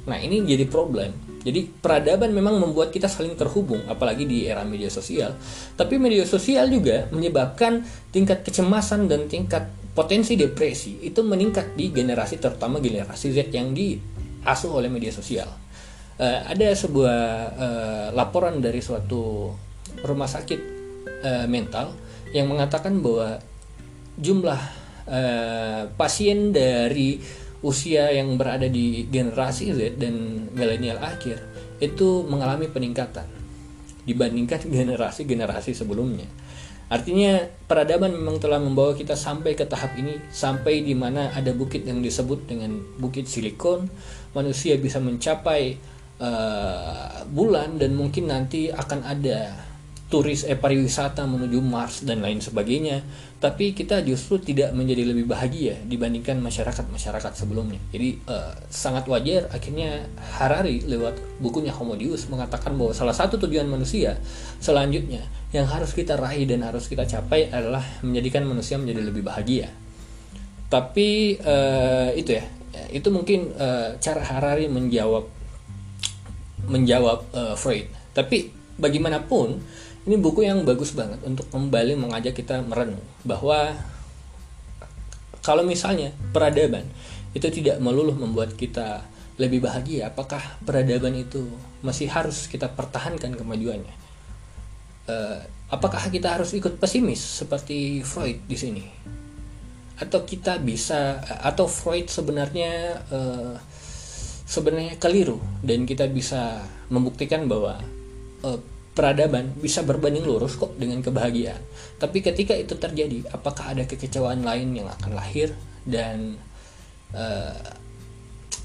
Nah, 0.07 0.23
ini 0.23 0.47
jadi 0.47 0.63
problem. 0.71 1.11
Jadi 1.43 1.67
peradaban 1.67 2.31
memang 2.31 2.63
membuat 2.63 2.95
kita 2.95 3.11
saling 3.11 3.35
terhubung 3.35 3.83
apalagi 3.91 4.23
di 4.23 4.47
era 4.47 4.63
media 4.63 4.87
sosial. 4.87 5.35
Tapi 5.75 5.99
media 5.99 6.23
sosial 6.23 6.71
juga 6.71 7.11
menyebabkan 7.11 7.83
tingkat 8.15 8.47
kecemasan 8.47 9.11
dan 9.11 9.27
tingkat 9.27 9.67
potensi 9.91 10.39
depresi 10.39 11.03
itu 11.03 11.27
meningkat 11.27 11.75
di 11.75 11.91
generasi 11.91 12.39
terutama 12.39 12.79
generasi 12.79 13.35
Z 13.35 13.51
yang 13.51 13.75
diasuh 13.75 14.71
oleh 14.79 14.87
media 14.87 15.11
sosial. 15.11 15.51
Uh, 16.19 16.43
ada 16.51 16.75
sebuah 16.75 17.19
uh, 17.55 18.07
laporan 18.11 18.59
dari 18.59 18.83
suatu 18.83 19.55
rumah 20.03 20.27
sakit 20.27 20.61
uh, 21.23 21.47
mental 21.47 21.95
yang 22.35 22.51
mengatakan 22.51 22.99
bahwa 22.99 23.39
jumlah 24.19 24.59
uh, 25.07 25.87
pasien 25.95 26.51
dari 26.51 27.23
usia 27.63 28.11
yang 28.11 28.35
berada 28.35 28.67
di 28.67 29.07
generasi 29.07 29.71
Z 29.71 29.99
dan 29.99 30.47
milenial 30.55 30.99
akhir 30.99 31.39
itu 31.79 32.27
mengalami 32.27 32.67
peningkatan 32.67 33.27
dibandingkan 34.03 34.59
generasi-generasi 34.67 35.71
sebelumnya. 35.71 36.27
Artinya 36.89 37.45
peradaban 37.69 38.17
memang 38.17 38.41
telah 38.41 38.57
membawa 38.57 38.97
kita 38.97 39.13
sampai 39.13 39.53
ke 39.53 39.69
tahap 39.69 39.93
ini, 40.01 40.17
sampai 40.33 40.81
di 40.81 40.97
mana 40.97 41.29
ada 41.37 41.53
bukit 41.53 41.85
yang 41.85 42.01
disebut 42.01 42.49
dengan 42.49 42.81
bukit 42.97 43.29
silikon, 43.29 43.93
manusia 44.33 44.81
bisa 44.81 44.97
mencapai 44.97 45.77
uh, 46.19 47.25
bulan 47.31 47.79
dan 47.79 47.95
mungkin 47.95 48.31
nanti 48.31 48.71
akan 48.71 49.01
ada 49.07 49.69
turis 50.09 50.49
eh 50.49 50.57
pariwisata 50.57 51.29
menuju 51.29 51.61
Mars 51.61 52.01
dan 52.01 52.25
lain 52.25 52.41
sebagainya. 52.41 53.05
Tapi 53.39 53.71
kita 53.71 54.03
justru 54.03 54.43
tidak 54.43 54.75
menjadi 54.75 55.07
lebih 55.07 55.31
bahagia 55.31 55.79
dibandingkan 55.87 56.43
masyarakat-masyarakat 56.43 57.33
sebelumnya. 57.39 57.79
Jadi 57.95 58.19
uh, 58.27 58.51
sangat 58.67 59.07
wajar. 59.07 59.47
Akhirnya 59.55 60.11
Harari 60.41 60.83
lewat 60.83 61.39
bukunya 61.39 61.71
Homo 61.71 61.95
Deus 61.95 62.27
mengatakan 62.27 62.75
bahwa 62.75 62.91
salah 62.97 63.15
satu 63.15 63.39
tujuan 63.39 63.71
manusia 63.71 64.19
selanjutnya 64.59 65.23
yang 65.55 65.71
harus 65.71 65.95
kita 65.95 66.19
raih 66.19 66.51
dan 66.51 66.67
harus 66.67 66.91
kita 66.91 67.07
capai 67.07 67.47
adalah 67.53 67.85
menjadikan 68.03 68.43
manusia 68.43 68.75
menjadi 68.81 69.07
lebih 69.07 69.23
bahagia. 69.23 69.71
Tapi 70.67 71.39
uh, 71.39 72.11
itu 72.17 72.33
ya. 72.33 72.45
Itu 72.89 73.13
mungkin 73.13 73.53
uh, 73.55 74.01
cara 74.01 74.23
Harari 74.25 74.67
menjawab 74.67 75.38
menjawab 76.69 77.25
uh, 77.35 77.55
Freud 77.59 77.89
tapi 78.13 78.53
bagaimanapun 78.79 79.59
ini 80.09 80.17
buku 80.17 80.47
yang 80.47 80.65
bagus 80.65 80.97
banget 80.97 81.21
untuk 81.27 81.49
kembali 81.53 81.99
mengajak 81.99 82.33
kita 82.33 82.65
merenung 82.65 83.03
bahwa 83.27 83.77
kalau 85.45 85.65
misalnya 85.65 86.13
peradaban 86.33 86.85
itu 87.37 87.49
tidak 87.53 87.81
meluluh 87.81 88.17
membuat 88.17 88.57
kita 88.57 89.05
lebih 89.39 89.63
bahagia, 89.63 90.11
apakah 90.11 90.43
peradaban 90.67 91.15
itu 91.15 91.47
masih 91.81 92.11
harus 92.11 92.51
kita 92.51 92.67
pertahankan 92.75 93.39
kemajuannya? 93.39 93.95
Uh, 95.09 95.41
apakah 95.71 96.03
kita 96.11 96.37
harus 96.37 96.53
ikut 96.53 96.77
pesimis 96.83 97.23
seperti 97.45 98.03
Freud 98.03 98.43
di 98.51 98.57
sini? 98.59 98.85
Atau 99.99 100.27
kita 100.27 100.59
bisa 100.59 101.23
atau 101.23 101.71
Freud 101.71 102.11
sebenarnya 102.11 102.99
uh, 103.15 103.55
sebenarnya 104.49 104.97
keliru 104.97 105.37
dan 105.61 105.85
kita 105.85 106.09
bisa 106.09 106.65
membuktikan 106.89 107.45
bahwa 107.45 107.77
uh, 108.41 108.59
peradaban 108.97 109.55
bisa 109.61 109.85
berbanding 109.85 110.25
lurus 110.25 110.57
kok 110.57 110.75
dengan 110.75 111.05
kebahagiaan. 111.05 111.61
Tapi 112.01 112.19
ketika 112.25 112.57
itu 112.57 112.75
terjadi, 112.75 113.29
apakah 113.31 113.77
ada 113.77 113.85
kekecewaan 113.87 114.43
lain 114.43 114.75
yang 114.75 114.89
akan 114.89 115.15
lahir 115.15 115.53
dan 115.85 116.35
uh, 117.13 117.55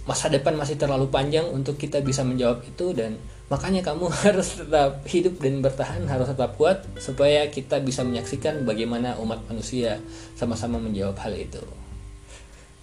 masa 0.09 0.27
depan 0.31 0.55
masih 0.57 0.79
terlalu 0.79 1.07
panjang 1.11 1.45
untuk 1.51 1.77
kita 1.77 2.01
bisa 2.01 2.25
menjawab 2.25 2.63
itu 2.65 2.91
dan 2.97 3.19
makanya 3.51 3.85
kamu 3.85 4.09
harus 4.25 4.63
tetap 4.63 5.03
hidup 5.05 5.37
dan 5.37 5.61
bertahan 5.61 6.03
harus 6.07 6.31
tetap 6.31 6.55
kuat 6.57 6.81
supaya 6.97 7.45
kita 7.51 7.77
bisa 7.83 8.01
menyaksikan 8.01 8.63
bagaimana 8.65 9.19
umat 9.19 9.43
manusia 9.51 9.99
sama-sama 10.39 10.79
menjawab 10.79 11.19
hal 11.21 11.35
itu. 11.35 11.61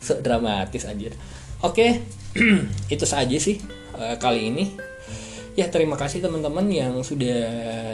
So 0.01 0.17
dramatis 0.21 0.87
anjir. 0.89 1.13
Oke, 1.61 2.01
itu 2.95 3.05
saja 3.05 3.37
sih 3.37 3.61
uh, 3.93 4.17
kali 4.17 4.49
ini. 4.49 4.65
Ya 5.59 5.69
terima 5.69 6.01
kasih 6.01 6.25
teman-teman 6.25 6.65
yang 6.73 7.05
sudah 7.05 7.37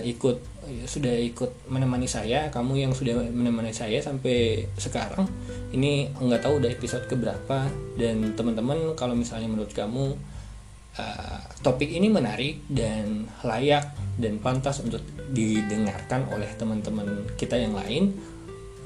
ikut 0.07 0.39
sudah 0.87 1.15
ikut 1.19 1.67
menemani 1.67 2.07
saya. 2.07 2.47
Kamu 2.55 2.79
yang 2.79 2.95
sudah 2.95 3.27
menemani 3.27 3.75
saya 3.75 3.99
sampai 3.99 4.71
sekarang. 4.79 5.27
Ini 5.75 6.15
nggak 6.15 6.47
tahu 6.47 6.63
udah 6.63 6.71
episode 6.71 7.11
keberapa. 7.11 7.67
Dan 7.99 8.39
teman-teman 8.39 8.95
kalau 8.95 9.19
misalnya 9.19 9.51
menurut 9.51 9.75
kamu 9.75 10.15
uh, 11.03 11.41
topik 11.67 11.91
ini 11.91 12.07
menarik 12.07 12.63
dan 12.71 13.27
layak 13.43 13.99
dan 14.15 14.39
pantas 14.39 14.79
untuk 14.79 15.03
didengarkan 15.35 16.31
oleh 16.31 16.49
teman-teman 16.55 17.35
kita 17.35 17.59
yang 17.59 17.75
lain 17.75 18.15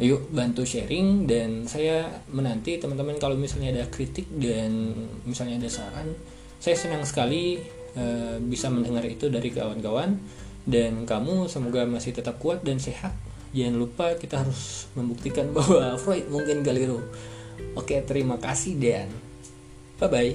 yuk 0.00 0.32
bantu 0.32 0.64
sharing 0.64 1.28
dan 1.28 1.68
saya 1.68 2.24
menanti 2.32 2.80
teman-teman 2.80 3.20
kalau 3.20 3.36
misalnya 3.36 3.76
ada 3.76 3.84
kritik 3.92 4.26
dan 4.32 4.96
misalnya 5.28 5.60
ada 5.60 5.68
saran 5.68 6.08
saya 6.56 6.76
senang 6.76 7.04
sekali 7.04 7.60
Eh, 7.90 8.38
bisa 8.38 8.70
mendengar 8.70 9.02
itu 9.02 9.26
dari 9.26 9.50
kawan-kawan. 9.50 10.14
Dan 10.62 11.08
kamu 11.08 11.50
semoga 11.50 11.82
masih 11.88 12.14
tetap 12.14 12.38
kuat 12.38 12.62
dan 12.62 12.78
sehat. 12.78 13.10
Jangan 13.50 13.76
lupa 13.82 14.14
kita 14.14 14.46
harus 14.46 14.86
membuktikan 14.94 15.50
bahwa 15.56 15.98
Freud 15.98 16.30
mungkin 16.30 16.62
keliru 16.62 17.02
oke 17.74 17.92
terima 18.08 18.40
kasih 18.40 18.78
dan 18.78 19.10
bye 20.00 20.08
bye 20.08 20.32